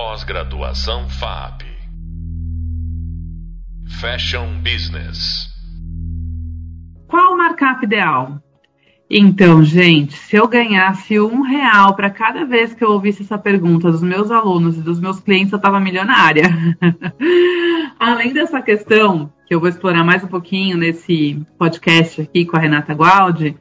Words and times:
Pós-graduação 0.00 1.08
FAP. 1.08 1.64
Fashion 4.00 4.62
Business. 4.62 5.48
Qual 7.08 7.34
o 7.34 7.36
markup 7.36 7.84
ideal? 7.84 8.40
Então, 9.10 9.60
gente, 9.64 10.12
se 10.12 10.36
eu 10.36 10.46
ganhasse 10.46 11.18
um 11.18 11.42
real 11.42 11.96
para 11.96 12.10
cada 12.10 12.44
vez 12.44 12.72
que 12.74 12.84
eu 12.84 12.92
ouvisse 12.92 13.22
essa 13.22 13.36
pergunta 13.36 13.90
dos 13.90 14.00
meus 14.00 14.30
alunos 14.30 14.78
e 14.78 14.82
dos 14.82 15.00
meus 15.00 15.18
clientes, 15.18 15.52
eu 15.52 15.56
estava 15.56 15.80
milionária. 15.80 16.44
Além 17.98 18.32
dessa 18.32 18.62
questão, 18.62 19.32
que 19.48 19.52
eu 19.52 19.58
vou 19.58 19.68
explorar 19.68 20.04
mais 20.04 20.22
um 20.22 20.28
pouquinho 20.28 20.76
nesse 20.76 21.44
podcast 21.58 22.20
aqui 22.20 22.44
com 22.44 22.56
a 22.56 22.60
Renata 22.60 22.94
Gualdi, 22.94 23.56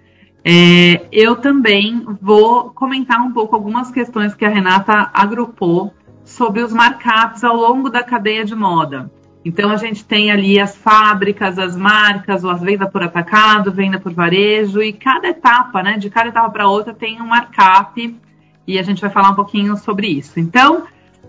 é, 0.45 1.07
eu 1.11 1.35
também 1.37 2.05
vou 2.21 2.69
comentar 2.69 3.19
um 3.21 3.33
pouco 3.33 3.55
algumas 3.55 3.89
questões 3.89 4.35
que 4.35 4.45
a 4.45 4.49
Renata 4.49 5.09
agrupou 5.11 5.96
sobre 6.27 6.61
os 6.61 6.73
markups 6.73 7.43
ao 7.43 7.55
longo 7.55 7.89
da 7.89 8.03
cadeia 8.03 8.43
de 8.43 8.53
moda. 8.53 9.09
Então 9.45 9.71
a 9.71 9.77
gente 9.77 10.03
tem 10.03 10.29
ali 10.29 10.59
as 10.59 10.75
fábricas, 10.75 11.57
as 11.57 11.75
marcas, 11.75 12.43
as 12.43 12.61
venda 12.61 12.85
por 12.85 13.01
atacado, 13.01 13.71
venda 13.71 13.97
por 13.97 14.13
varejo 14.13 14.83
e 14.83 14.91
cada 14.91 15.29
etapa, 15.29 15.81
né, 15.81 15.97
de 15.97 16.09
cada 16.09 16.27
etapa 16.27 16.49
para 16.49 16.67
outra 16.67 16.93
tem 16.93 17.21
um 17.21 17.27
markup 17.27 18.19
e 18.67 18.77
a 18.77 18.83
gente 18.83 18.99
vai 18.99 19.09
falar 19.09 19.29
um 19.29 19.35
pouquinho 19.35 19.77
sobre 19.77 20.07
isso. 20.07 20.37
Então, 20.37 20.83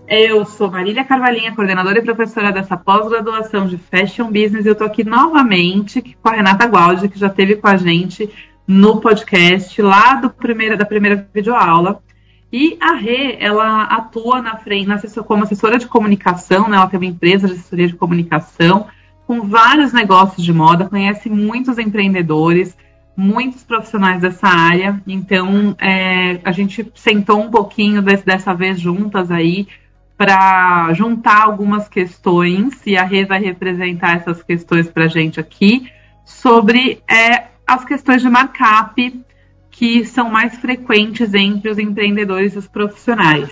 eu 0.05 0.43
sou 0.43 0.69
Marília 0.69 1.05
Carvalhinha, 1.05 1.55
coordenadora 1.55 1.99
e 1.99 2.03
professora 2.03 2.51
dessa 2.51 2.75
pós-graduação 2.75 3.67
de 3.67 3.77
Fashion 3.77 4.25
Business. 4.25 4.65
E 4.65 4.67
eu 4.67 4.73
estou 4.73 4.87
aqui 4.87 5.05
novamente 5.05 6.17
com 6.21 6.29
a 6.29 6.33
Renata 6.33 6.65
Gualdi, 6.65 7.07
que 7.07 7.17
já 7.17 7.27
esteve 7.27 7.55
com 7.55 7.67
a 7.67 7.77
gente 7.77 8.29
no 8.67 8.99
podcast 8.99 9.81
lá 9.81 10.15
do 10.15 10.29
primeira, 10.29 10.75
da 10.75 10.85
primeira 10.85 11.25
videoaula. 11.33 12.01
E 12.51 12.77
a 12.81 12.93
Rê, 12.93 13.37
ela 13.39 13.83
atua 13.83 14.41
na 14.41 14.55
frente, 14.57 14.87
na 14.87 14.95
assessor, 14.95 15.23
como 15.23 15.43
assessora 15.43 15.77
de 15.77 15.87
comunicação, 15.87 16.67
né? 16.67 16.77
ela 16.77 16.87
tem 16.87 16.99
uma 16.99 17.05
empresa 17.05 17.47
de 17.47 17.53
assessoria 17.53 17.87
de 17.87 17.95
comunicação 17.95 18.87
com 19.27 19.41
vários 19.41 19.93
negócios 19.93 20.43
de 20.43 20.51
moda, 20.51 20.89
conhece 20.89 21.29
muitos 21.29 21.77
empreendedores, 21.77 22.75
muitos 23.15 23.63
profissionais 23.63 24.21
dessa 24.21 24.47
área. 24.47 24.99
Então, 25.05 25.75
é, 25.79 26.39
a 26.43 26.51
gente 26.51 26.91
sentou 26.95 27.39
um 27.39 27.51
pouquinho 27.51 28.01
desse, 28.01 28.25
dessa 28.25 28.55
vez 28.55 28.79
juntas 28.79 29.29
aí 29.29 29.67
para 30.17 30.91
juntar 30.93 31.43
algumas 31.43 31.87
questões, 31.87 32.81
e 32.85 32.97
a 32.97 33.03
Rê 33.03 33.23
vai 33.23 33.39
representar 33.39 34.17
essas 34.17 34.41
questões 34.41 34.89
para 34.89 35.03
a 35.03 35.07
gente 35.07 35.39
aqui, 35.39 35.87
sobre 36.25 37.03
é, 37.07 37.49
as 37.67 37.85
questões 37.85 38.23
de 38.23 38.29
markup 38.29 39.23
que 39.79 40.03
são 40.03 40.29
mais 40.29 40.57
frequentes 40.57 41.33
entre 41.33 41.71
os 41.71 41.79
empreendedores 41.79 42.53
e 42.53 42.57
os 42.57 42.67
profissionais. 42.67 43.49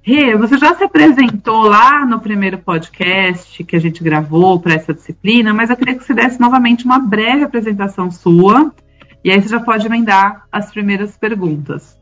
Rê, 0.00 0.36
você 0.36 0.56
já 0.56 0.76
se 0.76 0.84
apresentou 0.84 1.64
lá 1.64 2.06
no 2.06 2.20
primeiro 2.20 2.58
podcast 2.58 3.64
que 3.64 3.74
a 3.74 3.80
gente 3.80 4.00
gravou 4.00 4.60
para 4.60 4.74
essa 4.74 4.94
disciplina, 4.94 5.52
mas 5.52 5.68
eu 5.68 5.76
queria 5.76 5.96
que 5.96 6.04
você 6.04 6.14
desse 6.14 6.38
novamente 6.38 6.84
uma 6.84 7.00
breve 7.00 7.42
apresentação 7.42 8.12
sua, 8.12 8.72
e 9.24 9.30
aí 9.32 9.42
você 9.42 9.48
já 9.48 9.58
pode 9.58 9.84
emendar 9.84 10.44
as 10.52 10.70
primeiras 10.70 11.16
perguntas. 11.16 11.98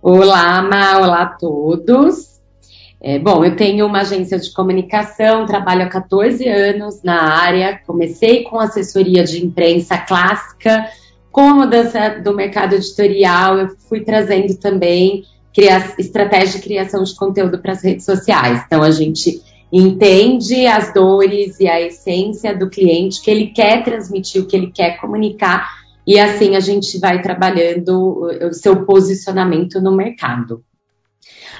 Olá, 0.00 0.62
Ma, 0.62 0.98
olá 0.98 1.22
a 1.22 1.26
todos. 1.26 2.40
É, 3.02 3.18
bom, 3.18 3.44
eu 3.44 3.56
tenho 3.56 3.86
uma 3.86 4.02
agência 4.02 4.38
de 4.38 4.52
comunicação, 4.54 5.46
trabalho 5.46 5.82
há 5.82 5.88
14 5.88 6.48
anos 6.48 7.02
na 7.02 7.20
área, 7.42 7.76
comecei 7.84 8.44
com 8.44 8.60
assessoria 8.60 9.24
de 9.24 9.44
imprensa 9.44 9.98
clássica, 9.98 10.86
com 11.34 11.40
a 11.40 11.54
mudança 11.54 12.20
do 12.22 12.32
mercado 12.32 12.76
editorial, 12.76 13.58
eu 13.58 13.68
fui 13.88 14.04
trazendo 14.04 14.54
também 14.56 15.24
estratégia 15.98 16.60
de 16.60 16.64
criação 16.64 17.02
de 17.02 17.12
conteúdo 17.16 17.58
para 17.58 17.72
as 17.72 17.82
redes 17.82 18.04
sociais. 18.04 18.62
Então, 18.64 18.84
a 18.84 18.92
gente 18.92 19.42
entende 19.72 20.64
as 20.64 20.94
dores 20.94 21.58
e 21.58 21.66
a 21.66 21.80
essência 21.80 22.56
do 22.56 22.70
cliente, 22.70 23.20
que 23.20 23.28
ele 23.28 23.48
quer 23.48 23.82
transmitir, 23.82 24.42
o 24.42 24.46
que 24.46 24.56
ele 24.56 24.70
quer 24.70 25.00
comunicar, 25.00 25.68
e 26.06 26.20
assim 26.20 26.54
a 26.54 26.60
gente 26.60 27.00
vai 27.00 27.20
trabalhando 27.20 28.28
o 28.48 28.52
seu 28.52 28.86
posicionamento 28.86 29.80
no 29.80 29.90
mercado. 29.90 30.62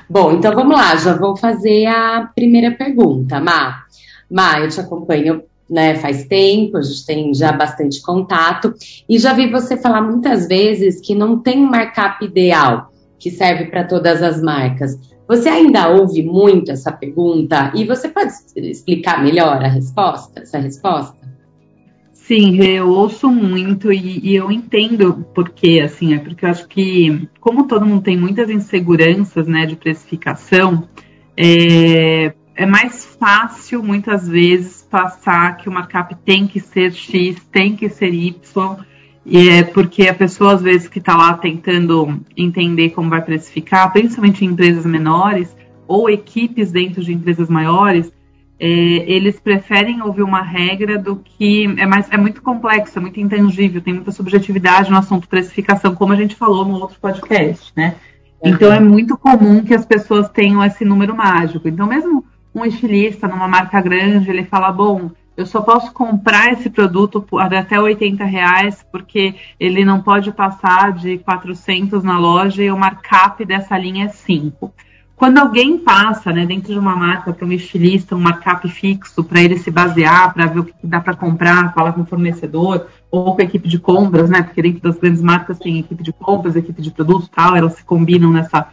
Bom, 0.09 0.35
então 0.35 0.55
vamos 0.55 0.77
lá, 0.77 0.95
já 0.95 1.17
vou 1.17 1.37
fazer 1.37 1.87
a 1.87 2.31
primeira 2.33 2.71
pergunta, 2.71 3.41
Má. 3.41 3.83
Má, 4.31 4.61
eu 4.61 4.69
te 4.69 4.79
acompanho 4.79 5.43
né, 5.69 5.95
faz 5.97 6.25
tempo, 6.25 6.77
a 6.77 6.83
gente 6.83 7.07
tem 7.07 7.35
já 7.35 7.53
bastante 7.53 8.03
contato, 8.03 8.75
e 9.09 9.19
já 9.19 9.33
vi 9.33 9.51
você 9.51 9.77
falar 9.77 10.03
muitas 10.03 10.47
vezes 10.47 11.01
que 11.01 11.15
não 11.15 11.39
tem 11.39 11.59
um 11.59 11.71
markup 11.71 12.25
ideal 12.25 12.91
que 13.19 13.31
serve 13.31 13.67
para 13.67 13.85
todas 13.85 14.23
as 14.23 14.43
marcas. 14.43 14.99
Você 15.27 15.49
ainda 15.49 15.89
ouve 15.89 16.23
muito 16.23 16.71
essa 16.71 16.93
pergunta 16.93 17.73
e 17.75 17.85
você 17.85 18.09
pode 18.09 18.31
explicar 18.57 19.23
melhor 19.23 19.65
a 19.65 19.69
resposta, 19.69 20.41
essa 20.41 20.59
resposta? 20.59 21.17
Sim, 22.13 22.63
eu 22.63 22.89
ouço 22.89 23.31
muito 23.31 23.93
e, 23.93 24.21
e 24.23 24.35
eu 24.35 24.51
entendo 24.51 25.27
por 25.35 25.51
quê, 25.51 25.83
assim, 25.85 26.15
é 26.15 26.19
porque 26.19 26.45
eu 26.45 26.49
acho 26.49 26.67
que, 26.69 27.29
como 27.39 27.67
todo 27.67 27.85
mundo 27.85 28.03
tem 28.03 28.17
muitas 28.17 28.49
inseguranças, 28.49 29.47
né, 29.47 29.67
de 29.67 29.77
precificação, 29.77 30.89
é, 31.37 32.33
é 32.55 32.65
mais 32.67 33.05
fácil, 33.05 33.83
muitas 33.83 34.27
vezes, 34.27 34.84
passar 34.95 35.57
que 35.57 35.69
o 35.69 35.73
markup 35.73 36.15
tem 36.25 36.47
que 36.47 36.61
ser 36.61 36.93
X, 36.93 37.45
tem 37.51 37.75
que 37.75 37.89
ser 37.89 38.15
Y, 38.15 38.77
e 39.27 39.49
é 39.49 39.65
porque 39.65 40.07
a 40.07 40.15
pessoa, 40.15 40.53
às 40.53 40.63
vezes, 40.63 40.87
que 40.87 41.01
está 41.01 41.17
lá 41.17 41.35
tentando 41.35 42.21
entender 42.37 42.91
como 42.91 43.11
vai 43.11 43.21
precificar, 43.21 43.93
principalmente 43.93 44.45
em 44.45 44.51
empresas 44.51 44.87
menores 44.87 45.57
ou 45.89 46.09
equipes 46.09 46.71
dentro 46.71 47.03
de 47.03 47.13
empresas 47.13 47.49
maiores, 47.49 48.13
é, 48.61 48.69
eles 48.69 49.41
preferem 49.41 50.01
ouvir 50.01 50.23
uma 50.23 50.43
regra 50.43 50.97
do 50.97 51.17
que 51.17 51.65
é, 51.77 51.87
mais, 51.87 52.09
é 52.13 52.17
muito 52.17 52.41
complexo, 52.41 52.97
é 52.97 53.03
muito 53.03 53.19
intangível, 53.19 53.81
tem 53.81 53.95
muita 53.95 54.13
subjetividade 54.13 54.93
no 54.93 54.97
assunto 54.97 55.27
precificação, 55.27 55.93
como 55.97 56.13
a 56.13 56.17
gente 56.17 56.37
falou 56.37 56.65
no 56.65 56.75
outro 56.75 57.01
podcast, 57.01 57.73
né? 57.77 57.97
Então 58.45 58.73
é 58.73 58.79
muito 58.79 59.17
comum 59.17 59.65
que 59.65 59.75
as 59.75 59.85
pessoas 59.85 60.29
tenham 60.29 60.63
esse 60.63 60.85
número 60.85 61.17
mágico. 61.17 61.67
Então, 61.67 61.87
mesmo 61.89 62.25
um 62.55 62.65
estilista 62.65 63.27
numa 63.27 63.49
marca 63.49 63.81
grande, 63.81 64.31
ele 64.31 64.45
fala, 64.45 64.71
bom, 64.71 65.11
eu 65.37 65.45
só 65.45 65.61
posso 65.61 65.93
comprar 65.93 66.53
esse 66.53 66.71
produto 66.71 67.21
por 67.21 67.41
até 67.41 67.81
80 67.81 68.25
reais, 68.25 68.87
porque 68.93 69.35
ele 69.59 69.85
não 69.85 70.01
pode 70.01 70.31
passar 70.31 70.93
de 70.93 71.19
400 71.19 72.05
na 72.05 72.19
loja 72.19 72.63
e 72.63 72.71
o 72.71 72.79
markup 72.79 73.45
dessa 73.45 73.77
linha 73.77 74.07
é 74.07 74.09
5. 74.09 74.73
Quando 75.17 75.39
alguém 75.39 75.79
passa 75.79 76.33
né, 76.33 76.45
dentro 76.45 76.73
de 76.73 76.79
uma 76.79 76.95
marca 76.95 77.33
para 77.33 77.47
um 77.47 77.53
estilista, 77.53 78.17
um 78.17 78.21
markup 78.21 78.69
fixo, 78.69 79.23
para 79.25 79.43
ele 79.43 79.57
se 79.59 79.71
basear, 79.71 80.33
para 80.35 80.47
ver 80.47 80.61
o 80.61 80.65
que 80.65 80.75
dá 80.83 81.01
para 81.01 81.15
comprar, 81.15 81.73
falar 81.73 81.93
com 81.93 82.03
o 82.03 82.07
fornecedor, 82.07 82.89
ou 83.11 83.35
com 83.35 83.41
a 83.41 83.45
equipe 83.45 83.69
de 83.69 83.79
compras, 83.79 84.29
né? 84.29 84.43
Porque 84.43 84.61
dentro 84.61 84.83
das 84.83 84.99
grandes 84.99 85.23
marcas 85.23 85.59
tem 85.59 85.79
equipe 85.79 86.03
de 86.03 86.13
compras, 86.13 86.57
equipe 86.57 86.83
de 86.83 86.91
produtos 86.91 87.29
tal, 87.29 87.57
elas 87.57 87.75
se 87.75 87.85
combinam 87.85 88.31
nessa 88.31 88.69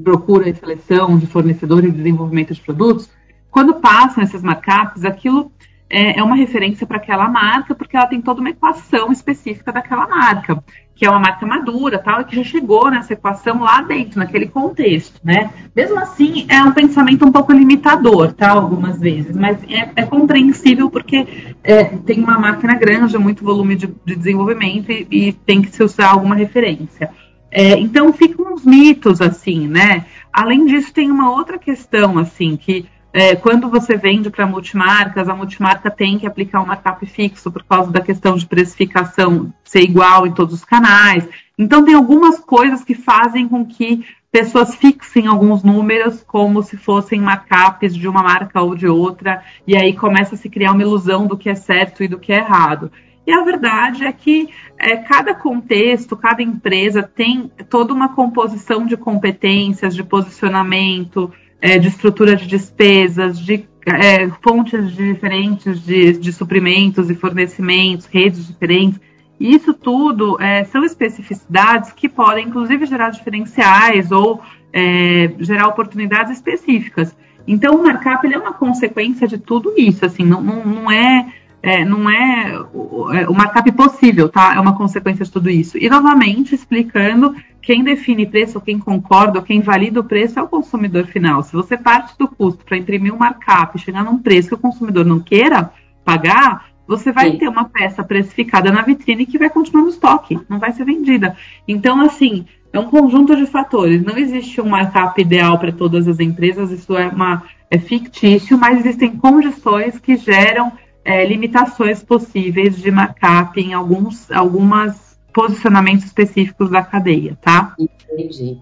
procura 0.00 0.48
e 0.48 0.54
seleção 0.54 1.18
de 1.18 1.26
fornecedores 1.26 1.90
e 1.90 1.96
desenvolvimento 1.96 2.54
de 2.54 2.60
produtos, 2.60 3.10
quando 3.50 3.74
passam 3.74 4.24
esses 4.24 4.42
markups, 4.42 5.04
aquilo 5.04 5.52
é, 5.88 6.18
é 6.18 6.22
uma 6.24 6.34
referência 6.34 6.86
para 6.86 6.96
aquela 6.96 7.28
marca, 7.28 7.74
porque 7.74 7.96
ela 7.96 8.06
tem 8.06 8.20
toda 8.20 8.40
uma 8.40 8.50
equação 8.50 9.12
específica 9.12 9.70
daquela 9.70 10.08
marca, 10.08 10.62
que 10.94 11.06
é 11.06 11.10
uma 11.10 11.20
marca 11.20 11.46
madura, 11.46 11.98
tal, 11.98 12.20
e 12.20 12.24
que 12.24 12.34
já 12.34 12.42
chegou 12.42 12.90
nessa 12.90 13.12
equação 13.12 13.60
lá 13.60 13.80
dentro, 13.82 14.18
naquele 14.18 14.46
contexto, 14.46 15.20
né? 15.22 15.50
Mesmo 15.74 15.98
assim, 16.00 16.46
é 16.48 16.62
um 16.62 16.72
pensamento 16.72 17.24
um 17.24 17.30
pouco 17.30 17.52
limitador, 17.52 18.32
tá? 18.32 18.50
Algumas 18.50 18.98
vezes, 18.98 19.36
mas 19.36 19.58
é, 19.68 19.90
é 19.94 20.04
compreensível 20.04 20.90
porque 20.90 21.54
é, 21.62 21.84
tem 21.84 22.22
uma 22.22 22.38
máquina 22.38 22.74
grande, 22.74 23.16
muito 23.18 23.44
volume 23.44 23.76
de, 23.76 23.86
de 24.04 24.16
desenvolvimento 24.16 24.90
e, 24.90 25.06
e 25.10 25.32
tem 25.32 25.62
que 25.62 25.70
se 25.70 25.82
usar 25.82 26.08
alguma 26.08 26.34
referência. 26.34 27.10
É, 27.56 27.78
então 27.78 28.12
ficam 28.12 28.52
uns 28.52 28.64
mitos 28.64 29.20
assim, 29.20 29.68
né? 29.68 30.04
Além 30.32 30.66
disso, 30.66 30.92
tem 30.92 31.08
uma 31.08 31.30
outra 31.30 31.56
questão 31.56 32.18
assim 32.18 32.56
que 32.56 32.84
é, 33.12 33.36
quando 33.36 33.70
você 33.70 33.96
vende 33.96 34.28
para 34.28 34.44
multimarcas, 34.44 35.28
a 35.28 35.36
multimarca 35.36 35.88
tem 35.88 36.18
que 36.18 36.26
aplicar 36.26 36.60
um 36.60 36.66
markup 36.66 37.06
fixo 37.06 37.52
por 37.52 37.62
causa 37.62 37.92
da 37.92 38.00
questão 38.00 38.36
de 38.36 38.44
precificação 38.44 39.54
ser 39.62 39.82
igual 39.82 40.26
em 40.26 40.32
todos 40.32 40.52
os 40.52 40.64
canais. 40.64 41.28
Então 41.56 41.84
tem 41.84 41.94
algumas 41.94 42.40
coisas 42.40 42.82
que 42.82 42.92
fazem 42.92 43.46
com 43.46 43.64
que 43.64 44.04
pessoas 44.32 44.74
fixem 44.74 45.28
alguns 45.28 45.62
números 45.62 46.24
como 46.26 46.60
se 46.60 46.76
fossem 46.76 47.20
markups 47.20 47.94
de 47.94 48.08
uma 48.08 48.20
marca 48.20 48.60
ou 48.60 48.74
de 48.74 48.88
outra, 48.88 49.44
e 49.64 49.76
aí 49.76 49.92
começa 49.92 50.34
a 50.34 50.38
se 50.38 50.50
criar 50.50 50.72
uma 50.72 50.82
ilusão 50.82 51.28
do 51.28 51.38
que 51.38 51.48
é 51.48 51.54
certo 51.54 52.02
e 52.02 52.08
do 52.08 52.18
que 52.18 52.32
é 52.32 52.38
errado. 52.38 52.90
E 53.26 53.32
a 53.32 53.42
verdade 53.42 54.04
é 54.04 54.12
que 54.12 54.50
é, 54.78 54.96
cada 54.96 55.34
contexto, 55.34 56.16
cada 56.16 56.42
empresa 56.42 57.02
tem 57.02 57.50
toda 57.70 57.92
uma 57.92 58.10
composição 58.10 58.86
de 58.86 58.96
competências, 58.96 59.94
de 59.94 60.02
posicionamento, 60.02 61.32
é, 61.60 61.78
de 61.78 61.88
estrutura 61.88 62.36
de 62.36 62.46
despesas, 62.46 63.38
de 63.38 63.66
é, 63.86 64.28
fontes 64.42 64.92
diferentes 64.92 65.82
de, 65.84 66.12
de 66.18 66.32
suprimentos 66.32 67.10
e 67.10 67.14
fornecimentos, 67.14 68.06
redes 68.06 68.46
diferentes. 68.46 69.00
Isso 69.38 69.74
tudo 69.74 70.40
é, 70.40 70.64
são 70.64 70.84
especificidades 70.84 71.92
que 71.92 72.08
podem, 72.08 72.46
inclusive, 72.46 72.86
gerar 72.86 73.10
diferenciais 73.10 74.12
ou 74.12 74.40
é, 74.72 75.32
gerar 75.38 75.68
oportunidades 75.68 76.32
específicas. 76.32 77.16
Então, 77.46 77.74
o 77.74 77.82
markup 77.82 78.32
é 78.32 78.38
uma 78.38 78.54
consequência 78.54 79.28
de 79.28 79.38
tudo 79.38 79.74
isso, 79.76 80.04
assim, 80.04 80.24
não, 80.24 80.40
não, 80.40 80.64
não 80.64 80.90
é, 80.90 81.32
é, 81.64 81.82
não 81.82 82.10
é 82.10 82.62
o, 82.74 83.10
é 83.10 83.26
o 83.26 83.34
markup 83.34 83.72
possível, 83.72 84.28
tá? 84.28 84.54
É 84.54 84.60
uma 84.60 84.76
consequência 84.76 85.24
de 85.24 85.30
tudo 85.30 85.48
isso. 85.48 85.78
E, 85.78 85.88
novamente, 85.88 86.54
explicando, 86.54 87.34
quem 87.62 87.82
define 87.82 88.26
preço, 88.26 88.60
quem 88.60 88.78
concorda, 88.78 89.40
quem 89.40 89.62
valida 89.62 89.98
o 89.98 90.04
preço 90.04 90.38
é 90.38 90.42
o 90.42 90.48
consumidor 90.48 91.06
final. 91.06 91.42
Se 91.42 91.54
você 91.54 91.74
parte 91.74 92.18
do 92.18 92.28
custo 92.28 92.66
para 92.66 92.76
imprimir 92.76 93.14
um 93.14 93.18
markup 93.18 93.74
e 93.74 93.80
chegar 93.80 94.04
num 94.04 94.18
preço 94.18 94.48
que 94.48 94.54
o 94.54 94.58
consumidor 94.58 95.06
não 95.06 95.18
queira 95.18 95.70
pagar, 96.04 96.66
você 96.86 97.10
vai 97.10 97.30
Sim. 97.30 97.38
ter 97.38 97.48
uma 97.48 97.64
peça 97.64 98.04
precificada 98.04 98.70
na 98.70 98.82
vitrine 98.82 99.24
que 99.24 99.38
vai 99.38 99.48
continuar 99.48 99.84
no 99.84 99.88
estoque, 99.88 100.38
não 100.50 100.58
vai 100.58 100.70
ser 100.72 100.84
vendida. 100.84 101.34
Então, 101.66 101.98
assim, 102.02 102.44
é 102.74 102.78
um 102.78 102.90
conjunto 102.90 103.34
de 103.34 103.46
fatores. 103.46 104.04
Não 104.04 104.18
existe 104.18 104.60
um 104.60 104.68
markup 104.68 105.18
ideal 105.18 105.58
para 105.58 105.72
todas 105.72 106.06
as 106.06 106.20
empresas, 106.20 106.70
isso 106.70 106.94
é, 106.94 107.08
uma, 107.08 107.42
é 107.70 107.78
fictício, 107.78 108.58
mas 108.58 108.80
existem 108.80 109.16
condições 109.16 109.98
que 109.98 110.14
geram 110.18 110.70
é, 111.04 111.24
limitações 111.26 112.02
possíveis 112.02 112.76
de 112.76 112.90
markup 112.90 113.60
em 113.60 113.74
alguns 113.74 114.30
algumas 114.30 115.18
posicionamentos 115.32 116.06
específicos 116.06 116.70
da 116.70 116.82
cadeia, 116.82 117.36
tá? 117.42 117.74
Entendi. 117.78 118.58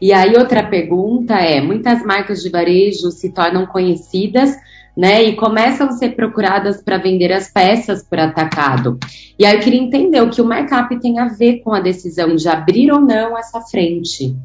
E 0.00 0.12
aí 0.12 0.34
outra 0.36 0.62
pergunta 0.62 1.34
é, 1.34 1.60
muitas 1.60 2.04
marcas 2.04 2.42
de 2.42 2.50
varejo 2.50 3.10
se 3.10 3.30
tornam 3.30 3.66
conhecidas 3.66 4.56
né? 4.96 5.22
E 5.24 5.36
começam 5.36 5.88
a 5.88 5.92
ser 5.92 6.10
procuradas 6.10 6.82
para 6.82 6.98
vender 6.98 7.32
as 7.32 7.50
peças 7.50 8.02
por 8.02 8.18
atacado. 8.18 8.98
E 9.38 9.44
aí 9.44 9.56
eu 9.56 9.60
queria 9.60 9.80
entender 9.80 10.20
o 10.20 10.30
que 10.30 10.40
o 10.40 10.44
markup 10.44 10.98
tem 11.00 11.18
a 11.18 11.28
ver 11.28 11.60
com 11.60 11.72
a 11.72 11.80
decisão 11.80 12.36
de 12.36 12.48
abrir 12.48 12.90
ou 12.92 13.00
não 13.00 13.36
essa 13.36 13.60
frente. 13.60 14.36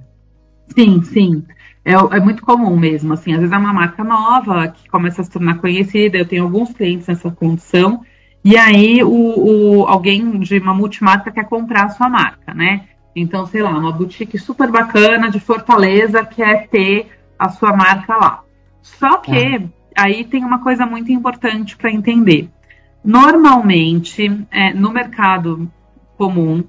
Sim, 0.74 1.04
sim. 1.04 1.44
É, 1.88 1.94
é, 1.94 2.20
muito 2.20 2.44
comum 2.44 2.76
mesmo, 2.76 3.14
assim, 3.14 3.32
às 3.32 3.40
vezes 3.40 3.54
é 3.54 3.58
uma 3.58 3.72
marca 3.72 4.04
nova 4.04 4.68
que 4.68 4.90
começa 4.90 5.22
a 5.22 5.24
se 5.24 5.32
tornar 5.32 5.58
conhecida, 5.60 6.18
eu 6.18 6.28
tenho 6.28 6.44
alguns 6.44 6.74
clientes 6.74 7.08
nessa 7.08 7.32
condição, 7.32 8.02
e 8.44 8.58
aí 8.58 9.02
o, 9.02 9.10
o, 9.10 9.86
alguém 9.88 10.38
de 10.40 10.60
uma 10.60 10.74
multimarca 10.74 11.32
quer 11.32 11.46
comprar 11.46 11.86
a 11.86 11.90
sua 11.90 12.10
marca, 12.10 12.54
né? 12.54 12.90
Então, 13.16 13.46
sei 13.46 13.64
lá, 13.64 13.70
uma 13.70 13.94
boutique 13.94 14.38
super 14.38 14.70
bacana 14.70 15.32
de 15.32 15.40
Fortaleza 15.40 16.26
quer 16.26 16.68
ter 16.68 17.08
a 17.40 17.48
sua 17.48 17.72
marca 17.72 18.18
lá. 18.18 18.44
Só 18.82 19.20
que 19.20 19.32
é 19.32 19.64
aí 19.96 20.26
tem 20.26 20.44
uma 20.44 20.60
coisa 20.60 20.86
muito 20.86 21.10
importante 21.10 21.78
para 21.78 21.90
entender. 21.90 22.50
Normalmente, 23.02 24.46
é, 24.52 24.74
no 24.74 24.92
mercado 24.92 25.72
comum, 26.18 26.66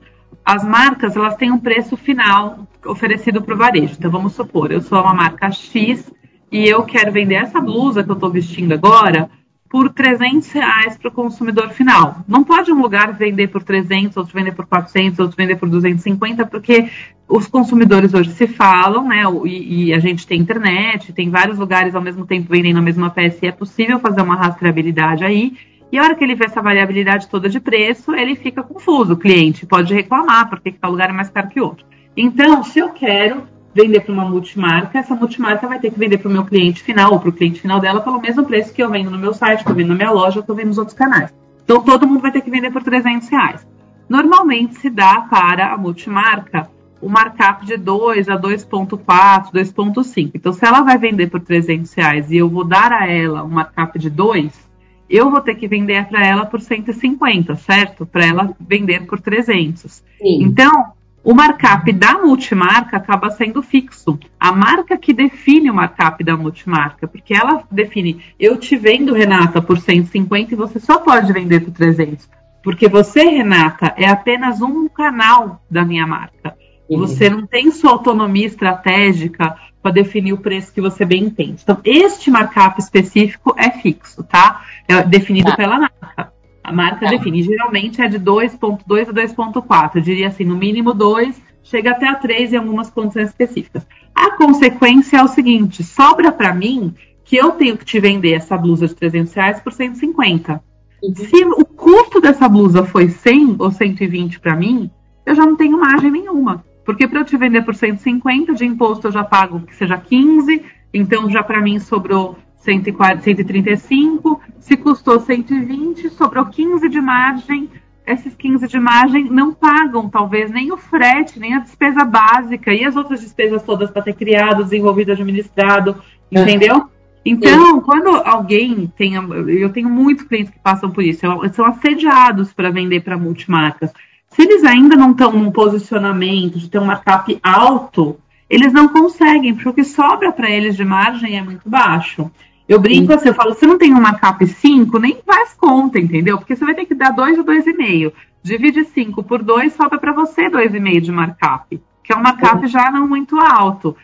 as 0.48 0.64
marcas 0.64 1.14
elas 1.14 1.36
têm 1.36 1.52
um 1.52 1.58
preço 1.58 1.94
final 1.94 2.66
oferecido 2.86 3.42
para 3.42 3.54
o 3.54 3.58
varejo. 3.58 3.96
Então, 3.98 4.10
vamos 4.10 4.32
supor, 4.32 4.72
eu 4.72 4.80
sou 4.80 4.98
uma 4.98 5.12
marca 5.12 5.50
X 5.50 6.10
e 6.50 6.66
eu 6.66 6.84
quero 6.84 7.12
vender 7.12 7.34
essa 7.34 7.60
blusa 7.60 8.02
que 8.02 8.10
eu 8.10 8.14
estou 8.14 8.30
vestindo 8.30 8.72
agora 8.72 9.28
por 9.68 9.90
300 9.90 10.50
reais 10.52 10.96
para 10.96 11.08
o 11.08 11.12
consumidor 11.12 11.68
final. 11.68 12.24
Não 12.26 12.42
pode 12.42 12.72
um 12.72 12.80
lugar 12.80 13.12
vender 13.12 13.48
por 13.48 13.62
300, 13.62 14.16
outro 14.16 14.32
vender 14.32 14.52
por 14.52 14.64
400, 14.64 15.18
outro 15.18 15.36
vender 15.36 15.56
por 15.56 15.68
250, 15.68 16.46
porque 16.46 16.88
os 17.28 17.46
consumidores 17.46 18.14
hoje 18.14 18.30
se 18.30 18.46
falam, 18.46 19.06
né? 19.06 19.24
E, 19.44 19.88
e, 19.88 19.92
a 19.92 19.98
gente 19.98 20.26
tem 20.26 20.40
internet, 20.40 21.12
tem 21.12 21.28
vários 21.28 21.58
lugares 21.58 21.94
ao 21.94 22.00
mesmo 22.00 22.24
tempo 22.24 22.48
vendendo 22.48 22.78
a 22.78 22.82
mesma 22.82 23.10
peça 23.10 23.44
e 23.44 23.48
é 23.48 23.52
possível 23.52 24.00
fazer 24.00 24.22
uma 24.22 24.34
rastreabilidade 24.34 25.26
aí. 25.26 25.52
E 25.90 25.98
a 25.98 26.02
hora 26.02 26.14
que 26.14 26.22
ele 26.22 26.34
vê 26.34 26.44
essa 26.44 26.60
variabilidade 26.60 27.28
toda 27.28 27.48
de 27.48 27.58
preço, 27.58 28.14
ele 28.14 28.36
fica 28.36 28.62
confuso. 28.62 29.14
O 29.14 29.16
cliente 29.16 29.64
pode 29.64 29.94
reclamar 29.94 30.48
porque 30.50 30.72
tal 30.72 30.90
lugar 30.90 31.08
é 31.08 31.12
mais 31.12 31.30
caro 31.30 31.48
que 31.48 31.60
outro. 31.60 31.86
Então, 32.16 32.62
se 32.62 32.78
eu 32.78 32.90
quero 32.90 33.44
vender 33.74 34.00
para 34.00 34.12
uma 34.12 34.24
multimarca, 34.24 34.98
essa 34.98 35.14
multimarca 35.14 35.66
vai 35.66 35.78
ter 35.78 35.90
que 35.90 35.98
vender 35.98 36.18
para 36.18 36.28
o 36.28 36.32
meu 36.32 36.44
cliente 36.44 36.82
final 36.82 37.12
ou 37.12 37.20
para 37.20 37.28
o 37.28 37.32
cliente 37.32 37.60
final 37.60 37.80
dela 37.80 38.00
pelo 38.00 38.20
mesmo 38.20 38.44
preço 38.44 38.72
que 38.72 38.82
eu 38.82 38.90
vendo 38.90 39.10
no 39.10 39.18
meu 39.18 39.32
site, 39.32 39.64
que 39.64 39.70
eu 39.70 39.74
vendo 39.74 39.88
na 39.88 39.94
minha 39.94 40.10
loja, 40.10 40.42
que 40.42 40.50
eu 40.50 40.54
vendo 40.54 40.68
nos 40.68 40.78
outros 40.78 40.96
canais. 40.96 41.32
Então 41.64 41.82
todo 41.82 42.06
mundo 42.06 42.20
vai 42.20 42.32
ter 42.32 42.40
que 42.40 42.50
vender 42.50 42.70
por 42.70 42.82
300 42.82 43.28
reais. 43.28 43.66
Normalmente 44.08 44.74
se 44.80 44.90
dá 44.90 45.20
para 45.20 45.72
a 45.72 45.76
multimarca 45.76 46.68
o 47.00 47.08
markup 47.08 47.64
de 47.64 47.76
2 47.76 48.28
a 48.28 48.36
2.4, 48.36 49.52
2.5. 49.52 50.30
Então 50.34 50.52
se 50.52 50.66
ela 50.66 50.80
vai 50.80 50.98
vender 50.98 51.28
por 51.28 51.40
300 51.40 51.92
reais 51.94 52.30
e 52.30 52.38
eu 52.38 52.48
vou 52.48 52.64
dar 52.64 52.92
a 52.92 53.06
ela 53.06 53.44
um 53.44 53.48
markup 53.48 53.98
de 53.98 54.10
2, 54.10 54.67
eu 55.08 55.30
vou 55.30 55.40
ter 55.40 55.54
que 55.54 55.68
vender 55.68 56.06
para 56.06 56.26
ela 56.26 56.46
por 56.46 56.60
150, 56.60 57.54
certo? 57.56 58.04
Para 58.06 58.26
ela 58.26 58.56
vender 58.60 59.06
por 59.06 59.20
300. 59.20 60.02
Sim. 60.20 60.42
Então, 60.42 60.92
o 61.24 61.34
markup 61.34 61.92
da 61.92 62.14
multimarca 62.18 62.96
acaba 62.96 63.30
sendo 63.30 63.62
fixo. 63.62 64.18
A 64.38 64.52
marca 64.52 64.96
que 64.96 65.12
define 65.12 65.70
o 65.70 65.74
markup 65.74 66.22
da 66.22 66.36
multimarca, 66.36 67.06
porque 67.06 67.34
ela 67.34 67.62
define, 67.70 68.22
eu 68.38 68.56
te 68.56 68.76
vendo, 68.76 69.12
Renata, 69.12 69.60
por 69.60 69.78
150 69.78 70.54
e 70.54 70.56
você 70.56 70.78
só 70.78 70.98
pode 70.98 71.32
vender 71.32 71.60
por 71.60 71.72
300. 71.72 72.28
Porque 72.62 72.88
você, 72.88 73.22
Renata, 73.22 73.94
é 73.96 74.08
apenas 74.08 74.60
um 74.60 74.88
canal 74.88 75.62
da 75.70 75.84
minha 75.84 76.06
marca. 76.06 76.56
Uhum. 76.88 76.98
Você 77.00 77.28
não 77.28 77.46
tem 77.46 77.70
sua 77.70 77.90
autonomia 77.90 78.46
estratégica 78.46 79.56
para 79.82 79.92
definir 79.92 80.32
o 80.32 80.38
preço 80.38 80.72
que 80.72 80.80
você 80.80 81.04
bem 81.04 81.24
entende. 81.24 81.60
Então, 81.62 81.78
este 81.84 82.30
markup 82.30 82.80
específico 82.80 83.54
é 83.56 83.70
fixo, 83.70 84.22
tá? 84.24 84.64
É 84.86 85.02
definido 85.02 85.50
tá. 85.50 85.56
pela 85.56 85.78
marca. 85.78 86.32
A 86.64 86.72
marca 86.72 87.06
é. 87.06 87.10
define, 87.10 87.42
geralmente 87.42 88.00
é 88.00 88.08
de 88.08 88.18
2,2 88.18 89.08
a 89.08 89.12
2,4. 89.12 89.96
Eu 89.96 90.00
diria 90.02 90.28
assim, 90.28 90.44
no 90.44 90.56
mínimo 90.56 90.92
2, 90.92 91.40
chega 91.62 91.92
até 91.92 92.08
a 92.08 92.14
3 92.14 92.52
em 92.52 92.56
algumas 92.56 92.90
condições 92.90 93.28
específicas. 93.28 93.86
A 94.14 94.32
consequência 94.36 95.18
é 95.18 95.22
o 95.22 95.28
seguinte: 95.28 95.82
sobra 95.82 96.32
para 96.32 96.54
mim 96.54 96.94
que 97.24 97.36
eu 97.36 97.52
tenho 97.52 97.76
que 97.76 97.84
te 97.84 98.00
vender 98.00 98.32
essa 98.32 98.56
blusa 98.56 98.86
de 98.86 98.94
300 98.94 99.32
reais 99.34 99.60
por 99.60 99.72
150. 99.72 100.62
Uhum. 101.02 101.14
Se 101.14 101.44
o 101.44 101.64
custo 101.64 102.20
dessa 102.20 102.48
blusa 102.48 102.84
foi 102.84 103.08
100 103.08 103.56
ou 103.58 103.70
120 103.70 104.40
para 104.40 104.56
mim, 104.56 104.90
eu 105.24 105.34
já 105.34 105.44
não 105.44 105.56
tenho 105.56 105.78
margem 105.78 106.10
nenhuma. 106.10 106.64
Porque 106.88 107.06
para 107.06 107.20
eu 107.20 107.24
te 107.26 107.36
vender 107.36 107.60
por 107.66 107.74
150 107.74 108.54
de 108.54 108.64
imposto 108.64 109.08
eu 109.08 109.12
já 109.12 109.22
pago 109.22 109.60
que 109.60 109.76
seja 109.76 109.98
15, 109.98 110.64
então 110.94 111.28
já 111.28 111.42
para 111.42 111.60
mim 111.60 111.78
sobrou 111.78 112.38
140, 112.60 113.20
135, 113.24 114.40
se 114.58 114.74
custou 114.74 115.20
120, 115.20 116.08
sobrou 116.08 116.46
15 116.46 116.88
de 116.88 116.98
margem. 116.98 117.68
Esses 118.06 118.34
15 118.34 118.66
de 118.66 118.80
margem 118.80 119.24
não 119.24 119.52
pagam, 119.52 120.08
talvez, 120.08 120.50
nem 120.50 120.72
o 120.72 120.78
frete, 120.78 121.38
nem 121.38 121.56
a 121.56 121.58
despesa 121.58 122.06
básica 122.06 122.72
e 122.72 122.82
as 122.86 122.96
outras 122.96 123.20
despesas 123.20 123.62
todas 123.62 123.90
para 123.90 124.00
ter 124.00 124.14
criado, 124.14 124.64
desenvolvido, 124.64 125.12
administrado, 125.12 126.02
é. 126.32 126.40
entendeu? 126.40 126.88
Então, 127.22 127.82
quando 127.82 128.08
alguém 128.24 128.90
tem. 128.96 129.12
Eu 129.14 129.68
tenho 129.68 129.90
muitos 129.90 130.24
clientes 130.24 130.54
que 130.54 130.58
passam 130.58 130.90
por 130.90 131.04
isso, 131.04 131.20
são 131.52 131.66
assediados 131.66 132.50
para 132.54 132.70
vender 132.70 133.00
para 133.00 133.18
multimarcas. 133.18 133.92
Se 134.38 134.44
eles 134.44 134.62
ainda 134.62 134.94
não 134.94 135.10
estão 135.10 135.32
num 135.32 135.50
posicionamento 135.50 136.60
de 136.60 136.70
ter 136.70 136.78
um 136.78 136.84
markup 136.84 137.36
alto, 137.42 138.20
eles 138.48 138.72
não 138.72 138.86
conseguem, 138.86 139.52
porque 139.52 139.68
o 139.68 139.74
que 139.74 139.82
sobra 139.82 140.30
para 140.30 140.48
eles 140.48 140.76
de 140.76 140.84
margem 140.84 141.36
é 141.36 141.42
muito 141.42 141.68
baixo. 141.68 142.30
Eu 142.68 142.78
brinco 142.78 143.12
assim, 143.12 143.30
eu 143.30 143.34
falo, 143.34 143.52
você 143.52 143.66
não 143.66 143.76
tem 143.76 143.92
uma 143.92 144.14
cap 144.14 144.46
5, 144.46 144.96
nem 145.00 145.18
faz 145.26 145.54
conta, 145.54 145.98
entendeu? 145.98 146.38
Porque 146.38 146.54
você 146.54 146.64
vai 146.64 146.76
ter 146.76 146.84
que 146.84 146.94
dar 146.94 147.10
2 147.10 147.38
ou 147.38 147.44
2,5. 147.44 148.12
Divide 148.40 148.84
5 148.84 149.24
por 149.24 149.42
2, 149.42 149.72
sobra 149.72 149.98
para 149.98 150.12
você 150.12 150.48
2,5 150.48 151.00
de 151.00 151.10
markup, 151.10 151.82
que 152.04 152.12
é 152.12 152.16
um 152.16 152.22
markup 152.22 152.64
já 152.68 152.92
não 152.92 153.08
muito 153.08 153.40
alto. 153.40 153.96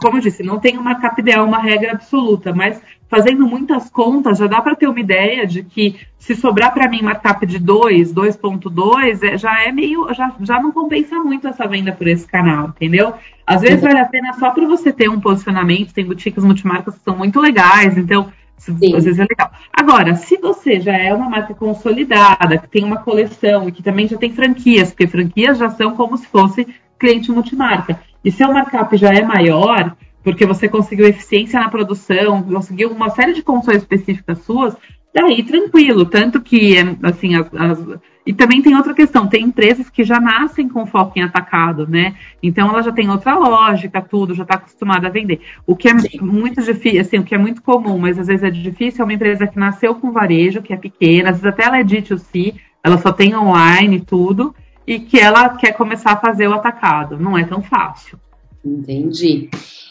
Como 0.00 0.16
eu 0.16 0.22
disse, 0.22 0.42
não 0.42 0.58
tem 0.58 0.74
uma 0.74 0.92
markup 0.92 1.20
ideal, 1.20 1.46
uma 1.46 1.58
regra 1.58 1.92
absoluta, 1.92 2.52
mas 2.52 2.80
fazendo 3.08 3.46
muitas 3.46 3.88
contas, 3.88 4.38
já 4.38 4.46
dá 4.46 4.60
para 4.60 4.74
ter 4.74 4.88
uma 4.88 4.98
ideia 4.98 5.46
de 5.46 5.62
que 5.62 5.96
se 6.18 6.34
sobrar 6.34 6.74
para 6.74 6.88
mim 6.88 7.02
markup 7.02 7.46
de 7.46 7.58
2, 7.58 8.12
2.2, 8.12 9.22
é, 9.22 9.38
já 9.38 9.62
é 9.62 9.70
meio, 9.70 10.12
já, 10.12 10.34
já 10.40 10.60
não 10.60 10.72
compensa 10.72 11.16
muito 11.20 11.46
essa 11.46 11.68
venda 11.68 11.92
por 11.92 12.06
esse 12.08 12.26
canal, 12.26 12.68
entendeu? 12.68 13.14
Às 13.46 13.60
vezes 13.60 13.80
vale 13.80 13.98
a 13.98 14.06
pena 14.06 14.32
só 14.34 14.50
para 14.50 14.66
você 14.66 14.92
ter 14.92 15.08
um 15.08 15.20
posicionamento, 15.20 15.92
tem 15.92 16.04
boutiques 16.04 16.42
multimarcas 16.42 16.94
que 16.94 17.04
são 17.04 17.16
muito 17.16 17.40
legais, 17.40 17.96
então 17.96 18.32
Sim. 18.58 18.96
às 18.96 19.04
vezes 19.04 19.20
é 19.20 19.26
legal. 19.28 19.52
Agora, 19.72 20.16
se 20.16 20.36
você 20.38 20.80
já 20.80 20.96
é 20.96 21.14
uma 21.14 21.28
marca 21.28 21.54
consolidada, 21.54 22.58
que 22.58 22.68
tem 22.68 22.82
uma 22.82 22.98
coleção 22.98 23.68
e 23.68 23.72
que 23.72 23.82
também 23.82 24.08
já 24.08 24.16
tem 24.16 24.32
franquias, 24.32 24.90
porque 24.90 25.06
franquias 25.06 25.58
já 25.58 25.70
são 25.70 25.94
como 25.94 26.16
se 26.16 26.26
fosse 26.26 26.66
cliente 26.98 27.30
multimarca, 27.30 28.00
e 28.26 28.32
seu 28.32 28.52
markup 28.52 28.96
já 28.96 29.14
é 29.14 29.22
maior, 29.22 29.94
porque 30.24 30.44
você 30.44 30.68
conseguiu 30.68 31.06
eficiência 31.06 31.60
na 31.60 31.68
produção, 31.68 32.42
conseguiu 32.42 32.90
uma 32.90 33.08
série 33.08 33.32
de 33.32 33.40
condições 33.40 33.76
específicas 33.76 34.40
suas, 34.40 34.76
daí 35.14 35.44
tranquilo. 35.44 36.04
Tanto 36.04 36.40
que, 36.40 36.74
assim, 37.04 37.36
as, 37.36 37.48
as, 37.54 37.78
e 38.26 38.32
também 38.32 38.60
tem 38.60 38.74
outra 38.74 38.92
questão, 38.92 39.28
tem 39.28 39.44
empresas 39.44 39.88
que 39.88 40.02
já 40.02 40.18
nascem 40.18 40.68
com 40.68 40.84
foco 40.84 41.16
em 41.16 41.22
atacado, 41.22 41.86
né? 41.86 42.16
Então 42.42 42.68
ela 42.68 42.82
já 42.82 42.90
tem 42.90 43.08
outra 43.08 43.38
lógica, 43.38 44.02
tudo, 44.02 44.34
já 44.34 44.42
está 44.42 44.56
acostumada 44.56 45.06
a 45.06 45.10
vender. 45.10 45.40
O 45.64 45.76
que 45.76 45.88
é 45.88 45.96
Sim. 45.96 46.18
muito 46.20 46.60
difícil, 46.60 47.02
assim, 47.02 47.18
o 47.18 47.22
que 47.22 47.32
é 47.32 47.38
muito 47.38 47.62
comum, 47.62 47.96
mas 47.96 48.18
às 48.18 48.26
vezes 48.26 48.42
é 48.42 48.50
difícil, 48.50 49.02
é 49.02 49.04
uma 49.04 49.14
empresa 49.14 49.46
que 49.46 49.56
nasceu 49.56 49.94
com 49.94 50.10
varejo, 50.10 50.62
que 50.62 50.72
é 50.72 50.76
pequena, 50.76 51.30
às 51.30 51.36
vezes 51.36 51.46
até 51.46 51.62
ela 51.62 51.78
é 51.78 51.84
D2C, 51.84 52.56
ela 52.82 52.98
só 52.98 53.12
tem 53.12 53.36
online 53.36 54.00
tudo, 54.00 54.52
e 54.86 55.00
que 55.00 55.18
ela 55.18 55.56
quer 55.56 55.72
começar 55.72 56.12
a 56.12 56.20
fazer 56.20 56.46
o 56.48 56.54
atacado. 56.54 57.18
Não 57.18 57.36
é 57.36 57.44
tão 57.44 57.62
fácil. 57.62 58.18
Entendi. 58.64 59.50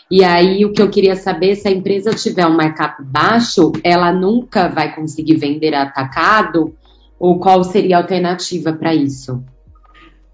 E 0.09 0.23
aí, 0.23 0.63
o 0.65 0.71
que 0.71 0.81
eu 0.81 0.89
queria 0.89 1.15
saber, 1.15 1.55
se 1.55 1.67
a 1.67 1.71
empresa 1.71 2.13
tiver 2.13 2.45
um 2.45 2.55
markup 2.55 3.03
baixo, 3.03 3.71
ela 3.83 4.13
nunca 4.13 4.67
vai 4.67 4.93
conseguir 4.93 5.35
vender 5.35 5.73
atacado? 5.73 6.75
Ou 7.19 7.39
qual 7.39 7.63
seria 7.63 7.97
a 7.97 8.01
alternativa 8.01 8.71
para 8.73 8.93
isso? 8.93 9.43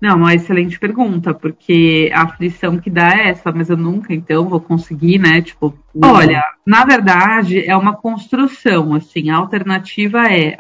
Não, 0.02 0.18
uma 0.18 0.34
excelente 0.34 0.80
pergunta, 0.80 1.32
porque 1.32 2.10
a 2.12 2.24
aflição 2.24 2.80
que 2.80 2.90
dá 2.90 3.16
é 3.16 3.30
essa, 3.30 3.52
mas 3.52 3.70
eu 3.70 3.78
nunca, 3.78 4.12
então, 4.12 4.50
vou 4.50 4.60
conseguir, 4.60 5.20
né? 5.20 5.44
Tipo, 5.44 5.78
não. 5.94 6.14
olha, 6.14 6.44
na 6.66 6.84
verdade, 6.84 7.64
é 7.64 7.78
uma 7.78 7.96
construção, 7.96 8.96
assim, 8.96 9.30
a 9.30 9.36
alternativa 9.36 10.26
é, 10.28 10.58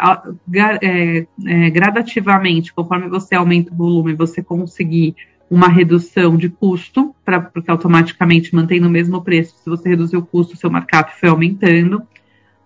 é, 0.84 1.26
é 1.48 1.70
gradativamente, 1.72 2.72
conforme 2.72 3.10
você 3.10 3.34
aumenta 3.34 3.74
o 3.74 3.76
volume, 3.76 4.14
você 4.14 4.44
conseguir 4.44 5.16
uma 5.50 5.68
redução 5.68 6.38
de 6.38 6.48
custo, 6.48 7.16
pra, 7.26 7.42
porque 7.42 7.72
automaticamente 7.72 8.54
mantém 8.54 8.80
no 8.80 8.92
mesmo 8.92 9.24
preço. 9.24 9.56
Se 9.58 9.70
você 9.70 9.90
reduzir 9.90 10.18
o 10.18 10.26
custo, 10.26 10.56
seu 10.56 10.70
markup 10.70 11.20
foi 11.20 11.30
aumentando. 11.30 12.04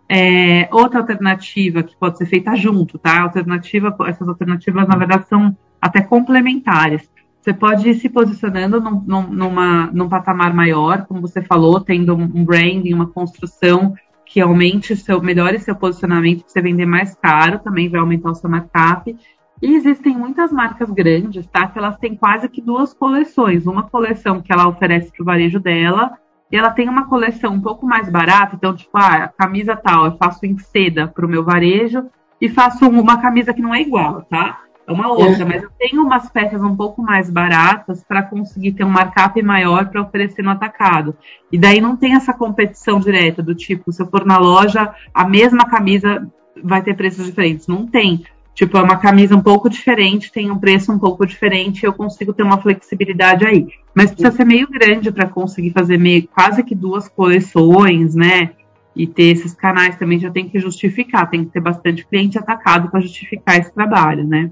É, 0.09 0.67
outra 0.71 0.99
alternativa 0.99 1.81
que 1.81 1.95
pode 1.95 2.17
ser 2.17 2.25
feita 2.25 2.53
junto, 2.55 2.99
tá? 2.99 3.21
Alternativa, 3.21 3.95
essas 4.07 4.27
alternativas, 4.27 4.87
na 4.87 4.97
verdade, 4.97 5.27
são 5.27 5.57
até 5.85 6.01
complementares. 6.01 7.07
Você 7.39 7.53
pode 7.53 7.87
ir 7.87 7.93
se 7.93 8.09
posicionando 8.09 8.81
num, 8.81 9.03
num, 9.05 9.21
numa, 9.27 9.85
num 9.93 10.09
patamar 10.09 10.51
maior, 10.51 11.05
como 11.05 11.21
você 11.21 11.43
falou, 11.43 11.79
tendo 11.79 12.15
um 12.15 12.43
branding, 12.43 12.91
uma 12.91 13.05
construção 13.05 13.93
que 14.25 14.41
aumente 14.41 14.95
seu, 14.95 15.21
melhore 15.21 15.59
seu 15.59 15.75
posicionamento 15.75 16.39
para 16.39 16.49
você 16.49 16.59
vender 16.59 16.87
mais 16.87 17.13
caro, 17.13 17.59
também 17.59 17.87
vai 17.87 17.99
aumentar 17.99 18.31
o 18.31 18.35
seu 18.35 18.49
markup. 18.49 19.15
E 19.61 19.75
existem 19.75 20.17
muitas 20.17 20.51
marcas 20.51 20.89
grandes, 20.89 21.45
tá? 21.45 21.67
Que 21.67 21.77
elas 21.77 21.97
têm 21.97 22.15
quase 22.15 22.49
que 22.49 22.61
duas 22.61 22.95
coleções. 22.95 23.67
Uma 23.67 23.83
coleção 23.83 24.41
que 24.41 24.51
ela 24.51 24.67
oferece 24.67 25.11
para 25.11 25.21
o 25.21 25.25
varejo 25.25 25.59
dela, 25.59 26.17
e 26.51 26.57
ela 26.57 26.71
tem 26.71 26.89
uma 26.89 27.07
coleção 27.07 27.53
um 27.53 27.61
pouco 27.61 27.85
mais 27.85 28.09
barata. 28.09 28.55
Então, 28.55 28.75
tipo, 28.75 28.97
ah, 28.97 29.25
a 29.25 29.27
camisa 29.27 29.75
tal, 29.75 30.05
eu 30.05 30.17
faço 30.17 30.47
em 30.47 30.57
seda 30.57 31.07
para 31.07 31.25
o 31.25 31.29
meu 31.29 31.43
varejo 31.43 32.09
e 32.41 32.49
faço 32.49 32.89
uma 32.89 33.21
camisa 33.21 33.53
que 33.53 33.61
não 33.61 33.73
é 33.73 33.81
igual, 33.81 34.23
tá? 34.23 34.64
É 34.87 34.91
uma 34.91 35.11
outra, 35.11 35.41
é. 35.41 35.45
mas 35.45 35.63
eu 35.63 35.69
tenho 35.79 36.03
umas 36.03 36.29
peças 36.29 36.61
um 36.61 36.75
pouco 36.75 37.01
mais 37.01 37.29
baratas 37.29 38.03
para 38.03 38.21
conseguir 38.21 38.73
ter 38.73 38.83
um 38.83 38.89
markup 38.89 39.41
maior 39.41 39.89
para 39.89 40.01
oferecer 40.01 40.43
no 40.43 40.51
atacado. 40.51 41.15
E 41.51 41.57
daí 41.57 41.81
não 41.81 41.95
tem 41.95 42.13
essa 42.13 42.33
competição 42.33 42.99
direta 42.99 43.41
do 43.41 43.55
tipo, 43.55 43.91
se 43.91 44.01
eu 44.01 44.07
for 44.07 44.25
na 44.25 44.37
loja, 44.37 44.93
a 45.13 45.27
mesma 45.27 45.65
camisa 45.65 46.27
vai 46.63 46.81
ter 46.83 46.93
preços 46.93 47.25
diferentes. 47.25 47.67
Não 47.67 47.87
tem. 47.87 48.23
Tipo, 48.53 48.77
é 48.77 48.81
uma 48.81 48.95
camisa 48.95 49.35
um 49.35 49.41
pouco 49.41 49.69
diferente, 49.69 50.31
tem 50.31 50.49
um 50.49 50.57
preço 50.57 50.89
um 50.89 50.97
pouco 50.97 51.25
diferente, 51.25 51.83
eu 51.83 51.91
consigo 51.91 52.31
ter 52.31 52.43
uma 52.43 52.61
flexibilidade 52.61 53.45
aí. 53.45 53.67
Mas 53.93 54.11
precisa 54.11 54.31
ser 54.31 54.45
meio 54.45 54.69
grande 54.69 55.11
para 55.11 55.27
conseguir 55.27 55.71
fazer 55.71 55.97
meio, 55.97 56.25
quase 56.29 56.63
que 56.63 56.73
duas 56.73 57.09
coleções, 57.09 58.15
né? 58.15 58.51
E 58.95 59.05
ter 59.05 59.23
esses 59.23 59.53
canais 59.53 59.97
também 59.97 60.19
já 60.19 60.31
tem 60.31 60.47
que 60.47 60.57
justificar, 60.57 61.29
tem 61.29 61.43
que 61.43 61.51
ter 61.51 61.59
bastante 61.59 62.07
cliente 62.07 62.37
atacado 62.37 62.89
para 62.89 63.01
justificar 63.01 63.57
esse 63.57 63.73
trabalho, 63.73 64.23
né? 64.23 64.51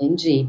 Entendi. 0.00 0.48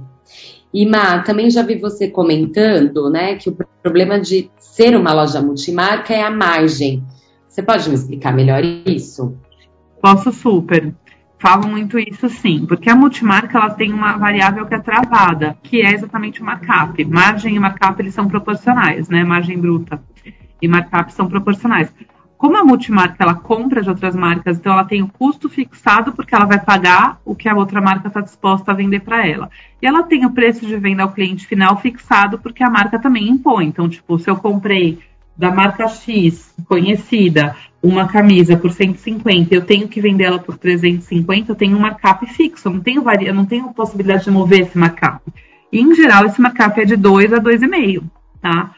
E 0.74 0.86
Má, 0.86 1.20
também 1.20 1.50
já 1.50 1.62
vi 1.62 1.78
você 1.78 2.08
comentando, 2.08 3.10
né, 3.10 3.36
que 3.36 3.50
o 3.50 3.58
problema 3.82 4.20
de 4.20 4.50
ser 4.58 4.96
uma 4.96 5.14
loja 5.14 5.42
multimarca 5.42 6.14
é 6.14 6.24
a 6.24 6.32
margem. 6.32 7.04
Você 7.48 7.62
pode 7.62 7.88
me 7.88 7.96
explicar 7.96 8.34
melhor 8.34 8.64
isso? 8.64 9.38
Posso 10.02 10.32
super 10.32 10.94
falo 11.44 11.68
muito 11.68 12.00
isso 12.00 12.30
sim, 12.30 12.66
porque 12.66 12.90
a 12.90 12.96
multimarca 12.96 13.58
ela 13.58 13.70
tem 13.70 13.92
uma 13.92 14.14
variável 14.14 14.66
que 14.66 14.76
é 14.76 14.80
travada, 14.80 15.58
que 15.62 15.82
é 15.82 15.92
exatamente 15.92 16.42
o 16.42 16.46
markup. 16.46 17.04
Margem 17.04 17.54
e 17.54 17.60
markup 17.60 18.02
eles 18.02 18.14
são 18.14 18.30
proporcionais, 18.30 19.10
né? 19.10 19.26
Margem 19.26 19.60
bruta 19.60 20.02
e 20.62 20.70
markup 20.70 21.12
são 21.12 21.28
proporcionais. 21.28 21.94
Como 22.44 22.58
a 22.58 22.66
multimarca 22.66 23.24
ela 23.24 23.36
compra 23.36 23.82
de 23.82 23.88
outras 23.88 24.14
marcas, 24.14 24.58
então 24.58 24.74
ela 24.74 24.84
tem 24.84 25.02
o 25.02 25.08
custo 25.08 25.48
fixado 25.48 26.12
porque 26.12 26.36
ela 26.36 26.44
vai 26.44 26.60
pagar 26.60 27.22
o 27.24 27.34
que 27.34 27.48
a 27.48 27.56
outra 27.56 27.80
marca 27.80 28.10
está 28.10 28.20
disposta 28.20 28.70
a 28.70 28.76
vender 28.76 29.00
para 29.00 29.26
ela. 29.26 29.50
E 29.82 29.88
ela 29.88 30.04
tem 30.04 30.26
o 30.26 30.32
preço 30.32 30.66
de 30.66 30.76
venda 30.76 31.04
ao 31.04 31.14
cliente 31.14 31.48
final 31.48 31.80
fixado 31.80 32.38
porque 32.38 32.62
a 32.62 32.70
marca 32.70 33.00
também 33.00 33.30
impõe. 33.30 33.68
Então, 33.68 33.88
tipo, 33.88 34.20
se 34.20 34.30
eu 34.30 34.36
comprei 34.36 35.00
da 35.38 35.52
marca 35.52 35.88
X, 35.88 36.54
conhecida, 36.68 37.56
uma 37.82 38.10
camisa 38.10 38.58
por 38.58 38.74
150, 38.74 39.56
eu 39.56 39.62
tenho 39.62 39.88
que 39.88 40.02
vender 40.02 40.26
ela 40.26 40.40
por 40.40 40.58
350, 40.58 41.50
eu 41.50 41.56
tenho 41.56 41.78
um 41.78 41.80
markup 41.80 42.26
fixo, 42.26 42.68
eu 42.68 42.74
não 42.74 42.82
tenho, 42.82 43.02
varia, 43.04 43.30
eu 43.30 43.34
não 43.34 43.46
tenho 43.46 43.74
possibilidade 43.74 44.26
de 44.26 44.32
mover 44.32 44.64
esse 44.64 44.78
markup. 44.78 45.22
E, 45.72 45.80
em 45.80 45.96
geral, 45.96 46.26
esse 46.26 46.42
markup 46.42 46.78
é 46.82 46.84
de 46.84 46.98
2 46.98 47.32
a 47.32 47.40
2,5, 47.40 48.04
tá? 48.42 48.72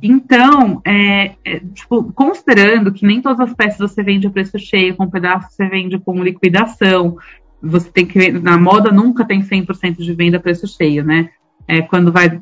Então, 0.00 0.80
é, 0.84 1.32
é, 1.44 1.60
tipo, 1.74 2.12
considerando 2.12 2.92
que 2.92 3.04
nem 3.06 3.20
todas 3.20 3.40
as 3.40 3.54
peças 3.54 3.78
você 3.78 4.02
vende 4.02 4.26
a 4.26 4.30
preço 4.30 4.58
cheio, 4.58 4.96
com 4.96 5.04
um 5.04 5.10
pedaço 5.10 5.50
você 5.50 5.68
vende 5.68 5.98
com 5.98 6.22
liquidação, 6.22 7.16
você 7.60 7.90
tem 7.90 8.06
que 8.06 8.32
na 8.32 8.58
moda 8.58 8.90
nunca 8.90 9.24
tem 9.24 9.42
100% 9.42 9.96
de 9.98 10.14
venda 10.14 10.38
a 10.38 10.40
preço 10.40 10.66
cheio, 10.66 11.04
né? 11.04 11.30
é, 11.66 11.80
quando 11.82 12.12
vai, 12.12 12.40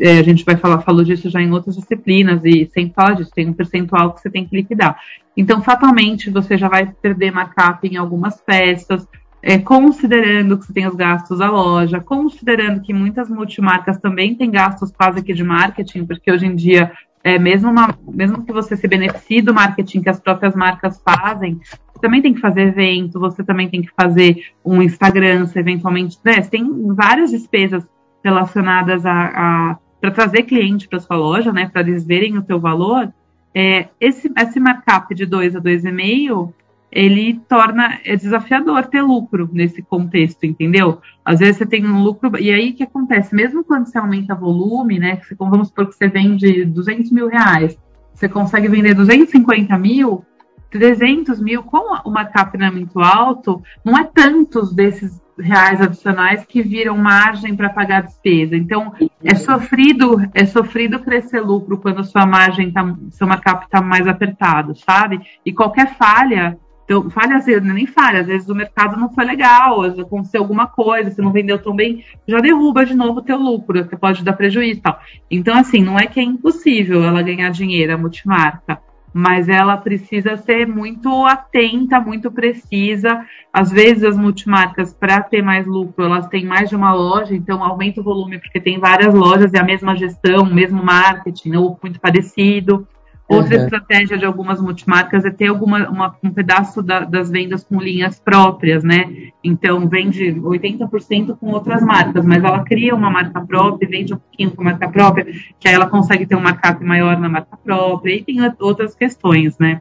é, 0.00 0.18
a 0.18 0.22
gente 0.22 0.44
vai 0.44 0.56
falar, 0.56 0.80
falou 0.80 1.04
disso 1.04 1.30
já 1.30 1.40
em 1.40 1.50
outras 1.52 1.76
disciplinas 1.76 2.44
e 2.44 2.68
sempre 2.72 2.94
fala 2.94 3.14
disso, 3.14 3.30
tem 3.34 3.48
um 3.48 3.52
percentual 3.52 4.12
que 4.12 4.20
você 4.20 4.30
tem 4.30 4.46
que 4.46 4.56
liquidar. 4.56 4.98
Então, 5.36 5.62
fatalmente, 5.62 6.30
você 6.30 6.56
já 6.56 6.68
vai 6.68 6.86
perder 6.86 7.30
markup 7.30 7.86
em 7.86 7.96
algumas 7.96 8.40
peças, 8.40 9.06
é, 9.42 9.58
considerando 9.58 10.58
que 10.58 10.66
você 10.66 10.72
tem 10.72 10.86
os 10.86 10.94
gastos 10.94 11.38
da 11.38 11.50
loja, 11.50 12.00
considerando 12.00 12.80
que 12.80 12.92
muitas 12.92 13.28
multimarcas 13.28 13.98
também 13.98 14.34
têm 14.34 14.50
gastos 14.50 14.90
quase 14.90 15.22
que 15.22 15.32
de 15.32 15.44
marketing, 15.44 16.04
porque 16.04 16.32
hoje 16.32 16.46
em 16.46 16.54
dia, 16.54 16.92
é, 17.22 17.38
mesmo, 17.38 17.70
uma, 17.70 17.96
mesmo 18.08 18.44
que 18.44 18.52
você 18.52 18.76
se 18.76 18.88
beneficie 18.88 19.42
do 19.42 19.54
marketing 19.54 20.02
que 20.02 20.08
as 20.08 20.20
próprias 20.20 20.54
marcas 20.54 21.00
fazem, 21.04 21.60
você 21.92 22.00
também 22.00 22.22
tem 22.22 22.34
que 22.34 22.40
fazer 22.40 22.62
evento, 22.62 23.20
você 23.20 23.44
também 23.44 23.68
tem 23.68 23.82
que 23.82 23.90
fazer 23.98 24.52
um 24.64 24.82
Instagram, 24.82 25.46
você 25.46 25.60
eventualmente, 25.60 26.18
né, 26.24 26.40
tem 26.42 26.64
várias 26.94 27.30
despesas 27.30 27.86
relacionadas 28.24 29.06
a, 29.06 29.12
a 29.12 29.78
para 30.00 30.10
trazer 30.10 30.42
cliente 30.42 30.88
para 30.88 31.00
sua 31.00 31.16
loja, 31.16 31.52
né, 31.52 31.68
para 31.72 31.80
eles 31.80 32.04
verem 32.04 32.36
o 32.36 32.44
seu 32.44 32.60
valor, 32.60 33.12
é, 33.54 33.88
esse, 33.98 34.30
esse 34.36 34.60
markup 34.60 35.14
de 35.14 35.24
2 35.24 35.56
a 35.56 35.60
2,5, 35.60 36.52
ele 36.96 37.38
torna 37.46 38.00
é 38.06 38.16
desafiador 38.16 38.86
ter 38.86 39.02
lucro 39.02 39.50
nesse 39.52 39.82
contexto, 39.82 40.44
entendeu? 40.44 40.98
Às 41.22 41.40
vezes 41.40 41.58
você 41.58 41.66
tem 41.66 41.86
um 41.86 42.02
lucro, 42.02 42.40
e 42.40 42.50
aí 42.50 42.70
o 42.70 42.74
que 42.74 42.84
acontece? 42.84 43.34
Mesmo 43.34 43.62
quando 43.62 43.84
você 43.84 43.98
aumenta 43.98 44.34
volume, 44.34 44.98
né, 44.98 45.20
você, 45.22 45.34
vamos 45.34 45.68
supor 45.68 45.88
que 45.88 45.94
você 45.94 46.08
vende 46.08 46.64
200 46.64 47.12
mil 47.12 47.28
reais, 47.28 47.78
você 48.14 48.30
consegue 48.30 48.66
vender 48.68 48.94
250 48.94 49.76
mil, 49.76 50.24
300 50.70 51.38
mil, 51.38 51.62
com 51.64 51.98
o 52.02 52.10
markup 52.10 52.56
não 52.56 52.66
é 52.66 52.70
muito 52.70 52.98
alto, 52.98 53.62
não 53.84 53.98
é 53.98 54.04
tantos 54.04 54.72
desses 54.72 55.20
reais 55.38 55.82
adicionais 55.82 56.46
que 56.46 56.62
viram 56.62 56.96
margem 56.96 57.54
para 57.54 57.68
pagar 57.68 58.04
despesa. 58.04 58.56
Então, 58.56 58.94
é 59.22 59.34
sofrido, 59.34 60.26
é 60.32 60.46
sofrido 60.46 61.00
crescer 61.00 61.40
lucro 61.40 61.76
quando 61.76 62.02
sua 62.04 62.24
margem 62.24 62.72
tá, 62.72 62.96
seu 63.10 63.26
markup 63.26 63.66
está 63.66 63.82
mais 63.82 64.08
apertado, 64.08 64.74
sabe? 64.74 65.20
E 65.44 65.52
qualquer 65.52 65.94
falha, 65.98 66.58
então, 66.86 67.10
falha 67.10 67.36
às 67.36 67.46
vezes, 67.46 67.68
é 67.68 67.72
nem 67.72 67.84
falha, 67.84 68.20
às 68.20 68.28
vezes 68.28 68.48
o 68.48 68.54
mercado 68.54 68.96
não 68.96 69.12
foi 69.12 69.24
legal, 69.24 69.82
aconteceu 69.82 70.40
alguma 70.40 70.68
coisa, 70.68 71.10
você 71.10 71.20
não 71.20 71.32
vendeu 71.32 71.58
tão 71.58 71.74
bem, 71.74 72.04
já 72.28 72.38
derruba 72.38 72.86
de 72.86 72.94
novo 72.94 73.18
o 73.18 73.22
teu 73.22 73.36
lucro, 73.36 73.84
você 73.84 73.96
pode 73.96 74.22
dar 74.22 74.34
prejuízo 74.34 74.78
e 74.78 74.82
tal. 74.82 75.00
Então, 75.28 75.58
assim, 75.58 75.82
não 75.82 75.98
é 75.98 76.06
que 76.06 76.20
é 76.20 76.22
impossível 76.22 77.02
ela 77.02 77.22
ganhar 77.22 77.50
dinheiro, 77.50 77.92
a 77.92 77.98
multimarca 77.98 78.80
mas 79.18 79.48
ela 79.48 79.78
precisa 79.78 80.36
ser 80.36 80.68
muito 80.68 81.24
atenta, 81.24 81.98
muito 81.98 82.30
precisa. 82.30 83.24
Às 83.50 83.70
vezes 83.70 84.04
as 84.04 84.14
multimarcas, 84.14 84.92
para 84.92 85.22
ter 85.22 85.40
mais 85.40 85.66
lucro, 85.66 86.04
elas 86.04 86.28
têm 86.28 86.44
mais 86.44 86.68
de 86.68 86.76
uma 86.76 86.92
loja, 86.92 87.34
então 87.34 87.64
aumenta 87.64 88.02
o 88.02 88.04
volume 88.04 88.38
porque 88.38 88.60
tem 88.60 88.78
várias 88.78 89.14
lojas 89.14 89.54
e 89.54 89.58
a 89.58 89.64
mesma 89.64 89.96
gestão, 89.96 90.42
o 90.42 90.54
mesmo 90.54 90.84
marketing, 90.84 91.56
ou 91.56 91.78
muito 91.82 91.98
parecido. 91.98 92.86
Outra 93.28 93.56
uhum. 93.56 93.64
estratégia 93.64 94.16
de 94.16 94.24
algumas 94.24 94.60
multimarcas 94.60 95.24
é 95.24 95.30
ter 95.30 95.48
alguma, 95.48 95.88
uma, 95.88 96.16
um 96.22 96.30
pedaço 96.30 96.80
da, 96.80 97.00
das 97.00 97.28
vendas 97.28 97.64
com 97.64 97.80
linhas 97.80 98.20
próprias, 98.20 98.84
né? 98.84 99.30
Então, 99.42 99.88
vende 99.88 100.32
80% 100.32 101.36
com 101.36 101.50
outras 101.50 101.82
marcas, 101.82 102.24
mas 102.24 102.44
ela 102.44 102.62
cria 102.62 102.94
uma 102.94 103.10
marca 103.10 103.40
própria 103.40 103.84
e 103.84 103.90
vende 103.90 104.14
um 104.14 104.18
pouquinho 104.18 104.52
com 104.52 104.62
marca 104.62 104.88
própria, 104.88 105.26
que 105.58 105.66
aí 105.66 105.74
ela 105.74 105.88
consegue 105.88 106.24
ter 106.24 106.36
um 106.36 106.40
markup 106.40 106.84
maior 106.84 107.18
na 107.18 107.28
marca 107.28 107.56
própria, 107.56 108.14
e 108.14 108.22
tem 108.22 108.36
outras 108.60 108.94
questões, 108.94 109.58
né? 109.58 109.80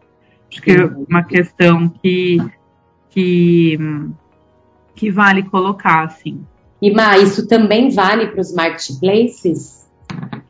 Acho 0.52 0.62
que 0.62 0.72
é 0.72 0.86
uma 1.08 1.22
questão 1.22 1.88
que, 1.88 2.42
que, 3.12 3.78
que 4.96 5.12
vale 5.12 5.44
colocar, 5.44 6.04
assim. 6.04 6.44
E, 6.82 6.92
Ma, 6.92 7.18
isso 7.18 7.48
também 7.48 7.90
vale 7.90 8.28
para 8.28 8.42
os 8.42 8.54
marketplaces? 8.54 9.75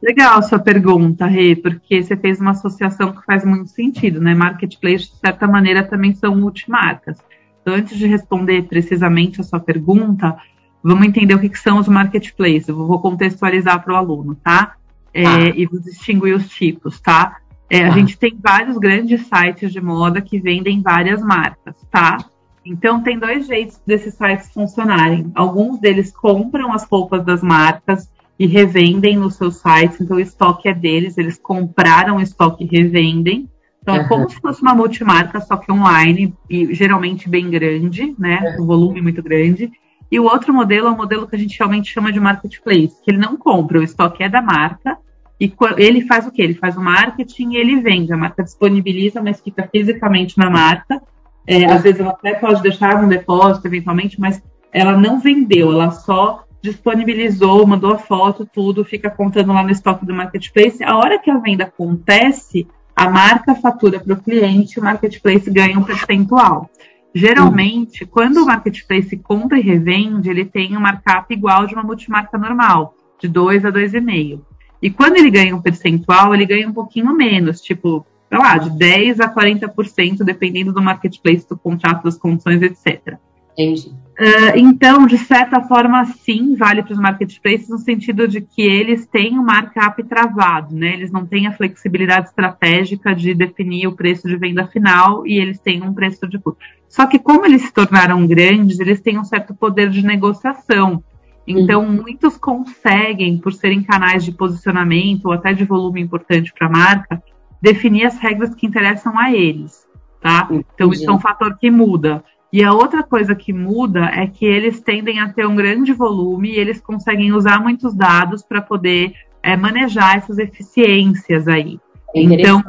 Legal 0.05 0.43
sua 0.43 0.59
pergunta, 0.59 1.25
Rê, 1.25 1.55
porque 1.55 2.03
você 2.03 2.15
fez 2.15 2.39
uma 2.39 2.51
associação 2.51 3.12
que 3.12 3.25
faz 3.25 3.43
muito 3.43 3.71
sentido, 3.71 4.21
né? 4.21 4.35
Marketplace, 4.35 5.09
de 5.12 5.17
certa 5.17 5.47
maneira, 5.47 5.81
também 5.81 6.13
são 6.13 6.35
multimarcas. 6.35 7.17
Então, 7.59 7.74
antes 7.74 7.97
de 7.97 8.05
responder 8.05 8.67
precisamente 8.67 9.41
a 9.41 9.43
sua 9.43 9.59
pergunta, 9.59 10.38
vamos 10.83 11.07
entender 11.07 11.33
o 11.33 11.39
que, 11.39 11.50
que 11.50 11.57
são 11.57 11.79
os 11.79 11.88
marketplaces. 11.88 12.67
Eu 12.67 12.75
vou 12.75 13.00
contextualizar 13.00 13.83
para 13.83 13.95
o 13.95 13.97
aluno, 13.97 14.35
tá? 14.35 14.75
É, 15.12 15.25
ah. 15.25 15.50
E 15.55 15.65
vou 15.65 15.79
distinguir 15.79 16.35
os 16.35 16.47
tipos, 16.50 17.01
tá? 17.01 17.38
É, 17.67 17.83
ah. 17.83 17.88
A 17.88 17.89
gente 17.89 18.15
tem 18.15 18.38
vários 18.39 18.77
grandes 18.77 19.25
sites 19.25 19.74
de 19.74 19.81
moda 19.81 20.21
que 20.21 20.39
vendem 20.39 20.83
várias 20.83 21.19
marcas, 21.24 21.75
tá? 21.89 22.19
Então, 22.63 23.01
tem 23.01 23.17
dois 23.17 23.47
jeitos 23.47 23.81
desses 23.83 24.13
sites 24.13 24.53
funcionarem. 24.53 25.31
Alguns 25.33 25.79
deles 25.79 26.12
compram 26.12 26.71
as 26.71 26.83
roupas 26.83 27.25
das 27.25 27.41
marcas 27.41 28.07
e 28.38 28.46
revendem 28.46 29.18
nos 29.18 29.36
seus 29.36 29.58
sites, 29.58 30.01
então 30.01 30.18
o 30.18 30.20
estoque 30.20 30.68
é 30.68 30.74
deles, 30.74 31.18
eles 31.18 31.38
compraram 31.38 32.18
o 32.18 32.22
estoque 32.22 32.65
e 32.65 32.68
revendem. 32.68 33.50
Então, 33.82 33.96
uhum. 33.96 34.01
é 34.01 34.08
como 34.08 34.30
se 34.30 34.39
fosse 34.42 34.62
uma 34.62 34.75
multimarca, 34.75 35.39
só 35.39 35.56
que 35.58 35.72
online, 35.72 36.34
e 36.50 36.74
geralmente 36.74 37.30
bem 37.30 37.50
grande, 37.50 38.15
né? 38.18 38.58
Um 38.60 38.65
volume 38.65 39.01
muito 39.01 39.22
grande. 39.22 39.72
E 40.12 40.20
o 40.20 40.24
outro 40.24 40.54
modelo 40.54 40.88
é 40.88 40.92
o 40.92 40.98
modelo 40.98 41.27
que 41.27 41.36
a 41.36 41.39
gente 41.39 41.58
realmente 41.58 41.92
chama 41.92 42.12
de 42.12 42.20
marketplace, 42.20 42.96
que 43.04 43.12
ele 43.12 43.18
não 43.18 43.38
compra, 43.38 43.80
o 43.80 43.84
estoque 43.84 44.24
é 44.24 44.30
da 44.30 44.42
marca, 44.42 44.98
e 45.39 45.54
ele 45.77 46.01
faz 46.01 46.25
o 46.25 46.32
quê? 46.32 46.42
Ele 46.42 46.54
faz 46.54 46.77
o 46.77 46.82
marketing 46.82 47.51
e 47.51 47.58
ele 47.58 47.82
vende. 47.82 48.13
A 48.13 48.18
marca 48.18 48.44
disponibiliza, 48.44 49.22
mas 49.22 49.42
fica 49.42 49.68
fisicamente 49.72 50.38
na 50.38 50.50
marca. 50.50 51.01
É, 51.46 51.65
às 51.65 51.84
vezes 51.84 52.00
ela 52.00 52.12
até 52.12 52.34
pode 52.36 52.62
deixar 52.62 53.01
no 53.01 53.10
depósito, 53.10 53.68
eventualmente, 53.68 54.20
mas 54.20 54.42
ela 54.72 54.98
não 54.98 55.20
vendeu, 55.20 55.72
ela 55.72 55.92
só 55.92 56.44
disponibilizou, 56.65 57.65
mandou 57.65 57.93
a 57.93 57.98
foto, 57.98 58.45
tudo, 58.51 58.84
fica 58.84 59.10
contando 59.10 59.53
lá 59.53 59.63
no 59.63 59.72
estoque 59.72 60.05
do 60.05 60.13
marketplace. 60.13 60.84
A 60.84 60.98
hora 60.98 61.19
que 61.19 61.29
a 61.29 61.38
venda 61.38 61.65
acontece, 61.65 62.67
a 62.95 63.10
marca 63.10 63.55
fatura 63.55 64.00
para 64.00 64.13
o 64.13 64.22
cliente, 64.22 64.79
o 64.79 64.84
marketplace 64.84 65.50
ganha 65.51 65.77
um 65.77 65.84
percentual. 65.84 66.69
Geralmente, 67.13 68.03
uhum. 68.03 68.10
quando 68.12 68.38
o 68.43 68.45
marketplace 68.45 69.15
compra 69.17 69.57
e 69.57 69.62
revende, 69.62 70.29
ele 70.29 70.43
tem 70.43 70.75
um 70.75 70.81
markup 70.81 71.34
igual 71.34 71.65
de 71.65 71.74
uma 71.74 71.84
multimarca 71.84 72.38
normal, 72.38 72.95
de 73.19 73.27
2 73.27 73.63
a 73.65 73.72
2,5. 73.72 74.41
E 74.81 74.89
quando 74.89 75.15
ele 75.17 75.31
ganha 75.31 75.55
um 75.55 75.62
percentual, 75.62 76.34
ele 76.34 76.45
ganha 76.45 76.67
um 76.67 76.74
pouquinho 76.74 77.15
menos, 77.15 77.62
tipo, 77.62 78.05
sei 78.27 78.38
lá, 78.38 78.57
de 78.57 78.69
10 78.77 79.22
a 79.22 79.34
40%, 79.34 80.24
dependendo 80.24 80.74
do 80.74 80.81
marketplace, 80.81 81.48
do 81.48 81.57
contrato, 81.57 82.03
das 82.03 82.17
condições, 82.17 82.62
etc. 82.62 83.17
Entendi. 83.53 83.93
Uh, 84.17 84.55
então, 84.55 85.05
de 85.05 85.17
certa 85.17 85.62
forma, 85.62 86.05
sim, 86.05 86.55
vale 86.55 86.81
para 86.81 86.93
os 86.93 87.00
marketplaces 87.00 87.67
no 87.67 87.77
sentido 87.77 88.27
de 88.29 88.39
que 88.39 88.62
eles 88.62 89.05
têm 89.05 89.38
o 89.38 89.41
um 89.41 89.45
markup 89.45 90.01
travado, 90.03 90.74
né? 90.74 90.93
Eles 90.93 91.12
não 91.12 91.25
têm 91.25 91.48
a 91.48 91.51
flexibilidade 91.51 92.29
estratégica 92.29 93.13
de 93.13 93.34
definir 93.34 93.88
o 93.88 93.91
preço 93.95 94.25
de 94.25 94.38
venda 94.38 94.65
final 94.67 95.27
e 95.27 95.38
eles 95.38 95.60
têm 95.60 95.84
um 95.84 95.93
preço 95.93 96.25
de 96.29 96.39
custo. 96.39 96.60
Só 96.88 97.05
que 97.05 97.19
como 97.19 97.45
eles 97.45 97.63
se 97.63 97.74
tornaram 97.74 98.25
grandes, 98.25 98.79
eles 98.79 99.01
têm 99.01 99.19
um 99.19 99.25
certo 99.25 99.53
poder 99.53 99.89
de 99.89 100.01
negociação. 100.01 101.03
Então, 101.45 101.84
uhum. 101.84 101.91
muitos 101.91 102.38
conseguem, 102.38 103.38
por 103.38 103.51
serem 103.51 103.84
canais 103.84 104.24
de 104.24 104.31
posicionamento 104.31 105.25
ou 105.25 105.34
até 105.34 105.53
de 105.53 105.65
volume 105.65 106.01
importante 106.01 106.53
para 106.57 106.67
a 106.67 106.72
marca, 106.72 107.22
definir 107.62 108.05
as 108.05 108.17
regras 108.17 108.55
que 108.55 108.65
interessam 108.65 109.19
a 109.19 109.34
eles, 109.34 109.86
tá? 110.22 110.48
Então, 110.50 110.91
isso 110.91 111.10
é 111.10 111.13
um 111.13 111.19
fator 111.19 111.57
que 111.57 111.69
muda. 111.69 112.24
E 112.55 112.63
a 112.63 112.71
outra 112.71 113.03
coisa 113.03 113.35
que 113.35 113.51
muda 113.51 114.05
é 114.05 114.27
que 114.27 114.45
eles 114.45 114.79
tendem 114.79 115.19
a 115.19 115.27
ter 115.27 115.45
um 115.45 115.57
grande 115.57 115.91
volume 115.91 116.51
e 116.51 116.57
eles 116.57 116.79
conseguem 116.79 117.33
usar 117.33 117.59
muitos 117.59 117.93
dados 117.93 118.41
para 118.43 118.62
poder 118.62 119.13
é, 119.43 119.57
manejar 119.57 120.15
essas 120.15 120.39
eficiências 120.39 121.50
aí. 121.50 121.81
Então, 122.15 122.63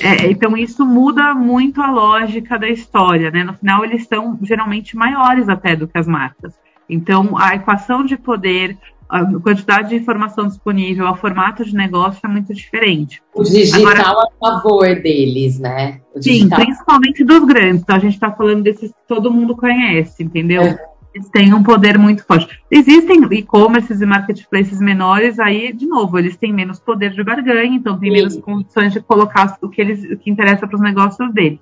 é, 0.00 0.30
então 0.30 0.56
isso 0.56 0.86
muda 0.86 1.34
muito 1.34 1.82
a 1.82 1.90
lógica 1.90 2.58
da 2.58 2.70
história, 2.70 3.30
né? 3.30 3.44
No 3.44 3.52
final 3.52 3.84
eles 3.84 4.06
são 4.06 4.38
geralmente 4.40 4.96
maiores 4.96 5.46
até 5.46 5.76
do 5.76 5.86
que 5.86 5.98
as 5.98 6.08
marcas. 6.08 6.58
Então 6.88 7.36
a 7.36 7.54
equação 7.54 8.06
de 8.06 8.16
poder, 8.16 8.78
a 9.12 9.26
quantidade 9.40 9.90
de 9.90 9.96
informação 9.96 10.48
disponível, 10.48 11.06
o 11.06 11.14
formato 11.14 11.62
de 11.62 11.74
negócio 11.74 12.18
é 12.24 12.28
muito 12.28 12.54
diferente. 12.54 13.22
O 13.34 13.42
digital 13.42 13.82
Agora, 13.82 14.28
a 14.42 14.60
favor 14.60 15.02
deles, 15.02 15.60
né? 15.60 16.00
sim, 16.18 16.48
principalmente 16.48 17.22
dos 17.22 17.44
grandes. 17.44 17.82
Então 17.82 17.96
a 17.96 17.98
gente 17.98 18.14
está 18.14 18.32
falando 18.32 18.62
desses 18.62 18.90
que 18.90 19.06
todo 19.06 19.30
mundo 19.30 19.54
conhece, 19.54 20.22
entendeu? 20.22 20.62
É. 20.62 20.78
Eles 21.14 21.28
têm 21.28 21.52
um 21.52 21.62
poder 21.62 21.98
muito 21.98 22.24
forte. 22.24 22.58
Existem 22.70 23.22
e-commerces 23.32 24.00
e 24.00 24.06
marketplaces 24.06 24.80
menores, 24.80 25.38
aí, 25.38 25.70
de 25.70 25.84
novo, 25.84 26.18
eles 26.18 26.38
têm 26.38 26.50
menos 26.50 26.80
poder 26.80 27.10
de 27.10 27.22
barganha, 27.22 27.76
então 27.76 27.98
tem 27.98 28.10
sim. 28.10 28.16
menos 28.16 28.36
condições 28.38 28.94
de 28.94 29.00
colocar 29.00 29.58
o 29.60 29.68
que, 29.68 29.82
eles, 29.82 30.04
o 30.10 30.16
que 30.16 30.30
interessa 30.30 30.66
para 30.66 30.76
os 30.76 30.82
negócios 30.82 31.30
deles. 31.34 31.60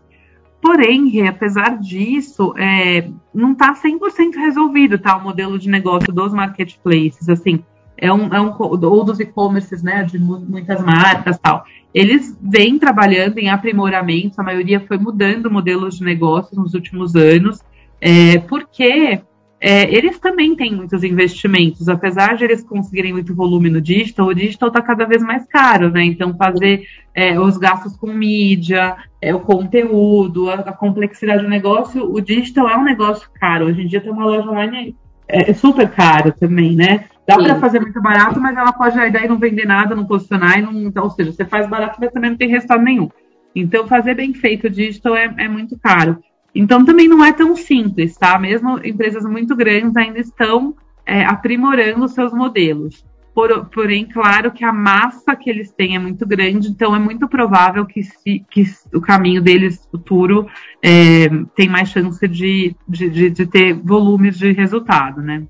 Porém, 0.60 1.26
apesar 1.26 1.78
disso, 1.78 2.54
é, 2.56 3.08
não 3.34 3.52
está 3.52 3.74
100% 3.74 4.34
resolvido 4.36 4.98
tá, 4.98 5.16
o 5.16 5.22
modelo 5.22 5.58
de 5.58 5.70
negócio 5.70 6.12
dos 6.12 6.34
marketplaces, 6.34 7.28
assim, 7.28 7.64
é 7.96 8.12
um, 8.12 8.32
é 8.34 8.40
um 8.40 8.54
ou 8.58 9.04
dos 9.04 9.20
e-commerces, 9.20 9.82
né, 9.82 10.02
de 10.04 10.18
muitas 10.18 10.82
marcas 10.82 11.38
tal. 11.38 11.64
Eles 11.92 12.36
vêm 12.40 12.78
trabalhando 12.78 13.38
em 13.38 13.50
aprimoramento, 13.50 14.40
a 14.40 14.44
maioria 14.44 14.80
foi 14.80 14.96
mudando 14.96 15.50
modelos 15.50 15.98
de 15.98 16.04
negócio 16.04 16.56
nos 16.56 16.74
últimos 16.74 17.16
anos, 17.16 17.60
é, 18.00 18.38
porque 18.38 19.20
é, 19.60 19.94
eles 19.94 20.18
também 20.18 20.56
têm 20.56 20.74
muitos 20.74 21.04
investimentos, 21.04 21.86
apesar 21.86 22.34
de 22.34 22.44
eles 22.44 22.62
conseguirem 22.62 23.12
muito 23.12 23.34
volume 23.34 23.68
no 23.68 23.80
digital, 23.80 24.28
o 24.28 24.34
digital 24.34 24.68
está 24.68 24.80
cada 24.80 25.04
vez 25.04 25.22
mais 25.22 25.44
caro, 25.46 25.90
né? 25.90 26.02
Então, 26.02 26.34
fazer 26.34 26.84
é, 27.14 27.38
os 27.38 27.58
gastos 27.58 27.94
com 27.94 28.06
mídia, 28.06 28.96
é, 29.20 29.34
o 29.34 29.40
conteúdo, 29.40 30.48
a, 30.48 30.54
a, 30.54 30.72
complexidade 30.72 31.42
do 31.42 31.48
negócio, 31.48 32.10
o 32.10 32.20
digital 32.22 32.70
é 32.70 32.76
um 32.76 32.84
negócio 32.84 33.28
caro. 33.38 33.66
Hoje 33.66 33.82
em 33.82 33.86
dia 33.86 34.00
tem 34.00 34.10
uma 34.10 34.24
loja 34.24 34.48
online 34.48 34.96
é, 35.28 35.50
é 35.50 35.54
super 35.54 35.90
caro 35.90 36.32
também, 36.32 36.74
né? 36.74 37.04
Dá 37.26 37.36
para 37.36 37.60
fazer 37.60 37.80
muito 37.80 38.00
barato, 38.00 38.40
mas 38.40 38.56
ela 38.56 38.72
pode 38.72 38.96
daí 39.10 39.28
não 39.28 39.38
vender 39.38 39.66
nada, 39.66 39.94
não 39.94 40.06
posicionar, 40.06 40.58
e 40.58 40.62
não, 40.62 40.72
então, 40.72 41.04
ou 41.04 41.10
seja, 41.10 41.32
você 41.32 41.44
faz 41.44 41.68
barato, 41.68 41.98
mas 42.00 42.10
também 42.10 42.30
não 42.30 42.36
tem 42.36 42.48
resultado 42.48 42.82
nenhum. 42.82 43.08
Então, 43.54 43.86
fazer 43.86 44.14
bem 44.14 44.32
feito 44.32 44.66
o 44.66 44.70
digital 44.70 45.14
é, 45.14 45.32
é 45.36 45.48
muito 45.48 45.78
caro. 45.78 46.18
Então 46.54 46.84
também 46.84 47.08
não 47.08 47.24
é 47.24 47.32
tão 47.32 47.54
simples, 47.56 48.16
tá? 48.16 48.38
Mesmo 48.38 48.78
empresas 48.84 49.24
muito 49.24 49.54
grandes 49.54 49.96
ainda 49.96 50.18
estão 50.18 50.74
é, 51.06 51.24
aprimorando 51.24 52.08
seus 52.08 52.32
modelos. 52.32 53.04
Por, 53.32 53.66
porém, 53.66 54.06
claro 54.06 54.50
que 54.50 54.64
a 54.64 54.72
massa 54.72 55.36
que 55.36 55.48
eles 55.48 55.70
têm 55.70 55.94
é 55.94 55.98
muito 55.98 56.26
grande, 56.26 56.68
então 56.68 56.94
é 56.94 56.98
muito 56.98 57.28
provável 57.28 57.86
que, 57.86 58.02
se, 58.02 58.44
que 58.50 58.64
o 58.92 59.00
caminho 59.00 59.40
deles 59.40 59.86
futuro 59.88 60.48
é, 60.82 61.28
tem 61.54 61.68
mais 61.68 61.88
chance 61.88 62.26
de, 62.26 62.74
de, 62.88 63.30
de, 63.30 63.46
ter 63.46 63.72
volumes 63.74 64.36
de 64.36 64.50
resultado, 64.50 65.22
né? 65.22 65.44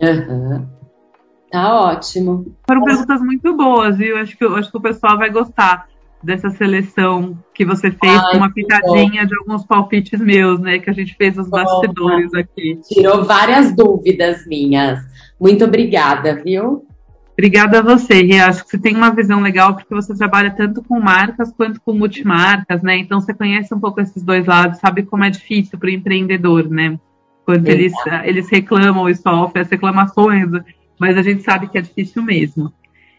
Uhum. 0.00 0.66
Tá 1.50 1.80
ótimo. 1.80 2.56
Foram 2.66 2.84
perguntas 2.84 3.20
muito 3.20 3.56
boas, 3.56 3.96
viu? 3.96 4.16
Acho 4.16 4.36
que, 4.36 4.44
acho 4.44 4.70
que 4.70 4.76
o 4.76 4.80
pessoal 4.80 5.18
vai 5.18 5.30
gostar 5.30 5.88
dessa 6.24 6.50
seleção 6.50 7.38
que 7.54 7.64
você 7.64 7.90
fez 7.90 8.18
Ai, 8.18 8.32
com 8.32 8.38
uma 8.38 8.52
pitadinha 8.52 9.22
bom. 9.22 9.28
de 9.28 9.36
alguns 9.36 9.64
palpites 9.64 10.20
meus, 10.20 10.58
né? 10.60 10.78
Que 10.78 10.90
a 10.90 10.92
gente 10.92 11.14
fez 11.14 11.38
os 11.38 11.48
bastidores 11.48 12.32
aqui. 12.34 12.80
Tirou 12.88 13.24
várias 13.24 13.74
dúvidas 13.74 14.46
minhas. 14.46 15.00
Muito 15.38 15.64
obrigada, 15.64 16.42
viu? 16.42 16.86
Obrigada 17.32 17.80
a 17.80 17.82
você, 17.82 18.22
Rê. 18.22 18.38
Acho 18.38 18.64
que 18.64 18.70
você 18.70 18.78
tem 18.78 18.94
uma 18.94 19.10
visão 19.10 19.40
legal 19.40 19.74
porque 19.74 19.94
você 19.94 20.16
trabalha 20.16 20.52
tanto 20.52 20.82
com 20.82 21.00
marcas 21.00 21.52
quanto 21.52 21.80
com 21.80 21.92
multimarcas, 21.92 22.80
né? 22.82 22.96
Então 22.96 23.20
você 23.20 23.34
conhece 23.34 23.74
um 23.74 23.80
pouco 23.80 24.00
esses 24.00 24.22
dois 24.22 24.46
lados, 24.46 24.78
sabe 24.78 25.02
como 25.02 25.24
é 25.24 25.30
difícil 25.30 25.78
para 25.78 25.88
o 25.88 25.92
empreendedor, 25.92 26.68
né? 26.68 26.98
Quando 27.44 27.68
eles, 27.68 27.92
eles 28.22 28.48
reclamam 28.48 29.08
e 29.08 29.14
sofrem 29.14 29.62
as 29.62 29.68
reclamações, 29.68 30.48
mas 30.98 31.16
a 31.18 31.22
gente 31.22 31.42
sabe 31.42 31.68
que 31.68 31.76
é 31.76 31.82
difícil 31.82 32.22
mesmo. 32.22 32.72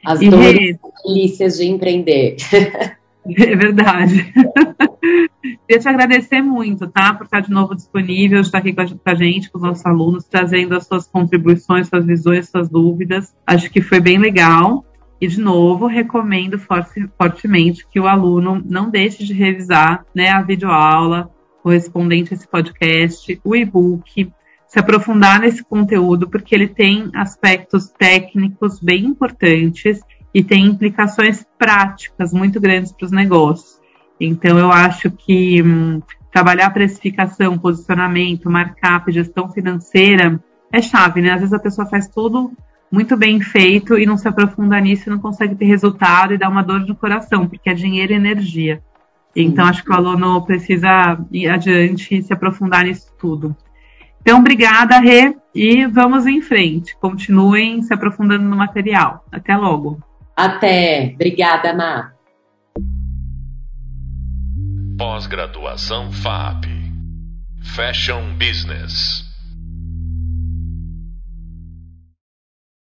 As 0.06 0.22
e 0.22 0.30
dores 0.30 0.78
delícias 1.06 1.58
de 1.58 1.66
empreender. 1.66 2.38
É 3.28 3.56
verdade. 3.56 4.32
Queria 5.42 5.82
te 5.82 5.90
agradecer 5.90 6.44
muito, 6.44 6.88
tá? 6.88 7.14
Por 7.14 7.26
estar 7.26 7.40
de 7.40 7.50
novo 7.50 7.74
disponível, 7.74 8.40
estar 8.40 8.60
aqui 8.60 8.72
com 8.72 8.82
a 8.82 9.16
gente, 9.16 9.50
com 9.50 9.58
os 9.58 9.64
nossos 9.64 9.86
alunos, 9.86 10.26
trazendo 10.26 10.76
as 10.76 10.86
suas 10.86 11.08
contribuições, 11.08 11.88
suas 11.88 12.06
visões, 12.06 12.50
suas 12.50 12.70
dúvidas. 12.70 13.36
Acho 13.48 13.72
que 13.72 13.82
foi 13.82 14.00
bem 14.00 14.20
legal. 14.20 14.86
E, 15.20 15.28
de 15.28 15.40
novo, 15.40 15.88
recomendo 15.88 16.60
forte, 16.60 17.10
fortemente 17.18 17.88
que 17.88 18.00
o 18.00 18.08
aluno 18.08 18.62
não 18.64 18.90
deixe 18.90 19.24
de 19.24 19.34
revisar 19.34 20.06
né, 20.14 20.30
a 20.30 20.42
videoaula 20.42 21.32
correspondente 21.64 22.32
a 22.32 22.38
esse 22.38 22.48
podcast, 22.48 23.40
o 23.44 23.56
e-book, 23.56 24.32
se 24.76 24.80
aprofundar 24.80 25.40
nesse 25.40 25.64
conteúdo, 25.64 26.30
porque 26.30 26.54
ele 26.54 26.68
tem 26.68 27.10
aspectos 27.16 27.88
técnicos 27.98 28.78
bem 28.78 29.06
importantes 29.06 30.02
e 30.34 30.44
tem 30.44 30.66
implicações 30.66 31.46
práticas 31.58 32.34
muito 32.34 32.60
grandes 32.60 32.92
para 32.92 33.06
os 33.06 33.12
negócios. 33.14 33.80
Então, 34.20 34.60
eu 34.60 34.70
acho 34.70 35.10
que 35.10 35.64
hum, 35.64 36.02
trabalhar 36.30 36.72
precificação, 36.72 37.58
posicionamento, 37.58 38.52
markup, 38.52 39.10
gestão 39.14 39.48
financeira 39.50 40.44
é 40.74 40.82
chave, 40.82 41.22
né? 41.22 41.32
Às 41.32 41.40
vezes 41.40 41.54
a 41.54 41.60
pessoa 41.60 41.88
faz 41.88 42.10
tudo 42.10 42.52
muito 42.92 43.16
bem 43.16 43.40
feito 43.40 43.98
e 43.98 44.06
não 44.06 44.18
se 44.18 44.28
aprofunda 44.28 44.78
nisso 44.82 45.08
e 45.08 45.10
não 45.10 45.20
consegue 45.20 45.56
ter 45.56 45.66
resultado 45.68 46.34
e 46.34 46.38
dá 46.38 46.50
uma 46.50 46.62
dor 46.62 46.82
no 46.82 46.98
coração, 46.98 47.48
porque 47.48 47.70
é 47.70 47.74
dinheiro 47.74 48.12
e 48.12 48.18
energia. 48.18 48.84
Então, 49.34 49.64
acho 49.64 49.86
que 49.86 49.92
o 49.92 49.96
aluno 49.96 50.46
precisa 50.46 51.18
ir 51.32 51.48
adiante 51.48 52.18
e 52.18 52.22
se 52.22 52.34
aprofundar 52.34 52.84
nisso 52.84 53.08
tudo. 53.18 53.56
Então, 54.26 54.40
obrigada, 54.40 54.98
Rê, 54.98 55.38
e 55.54 55.86
vamos 55.86 56.26
em 56.26 56.42
frente. 56.42 56.98
Continuem 56.98 57.84
se 57.84 57.94
aprofundando 57.94 58.44
no 58.44 58.56
material. 58.56 59.24
Até 59.32 59.56
logo. 59.56 60.02
Até. 60.36 61.12
Obrigada, 61.14 61.76
Má. 61.76 62.12
Pós-graduação 64.98 66.12
FAP. 66.12 66.66
Fashion 67.76 68.34
Business. 68.40 69.25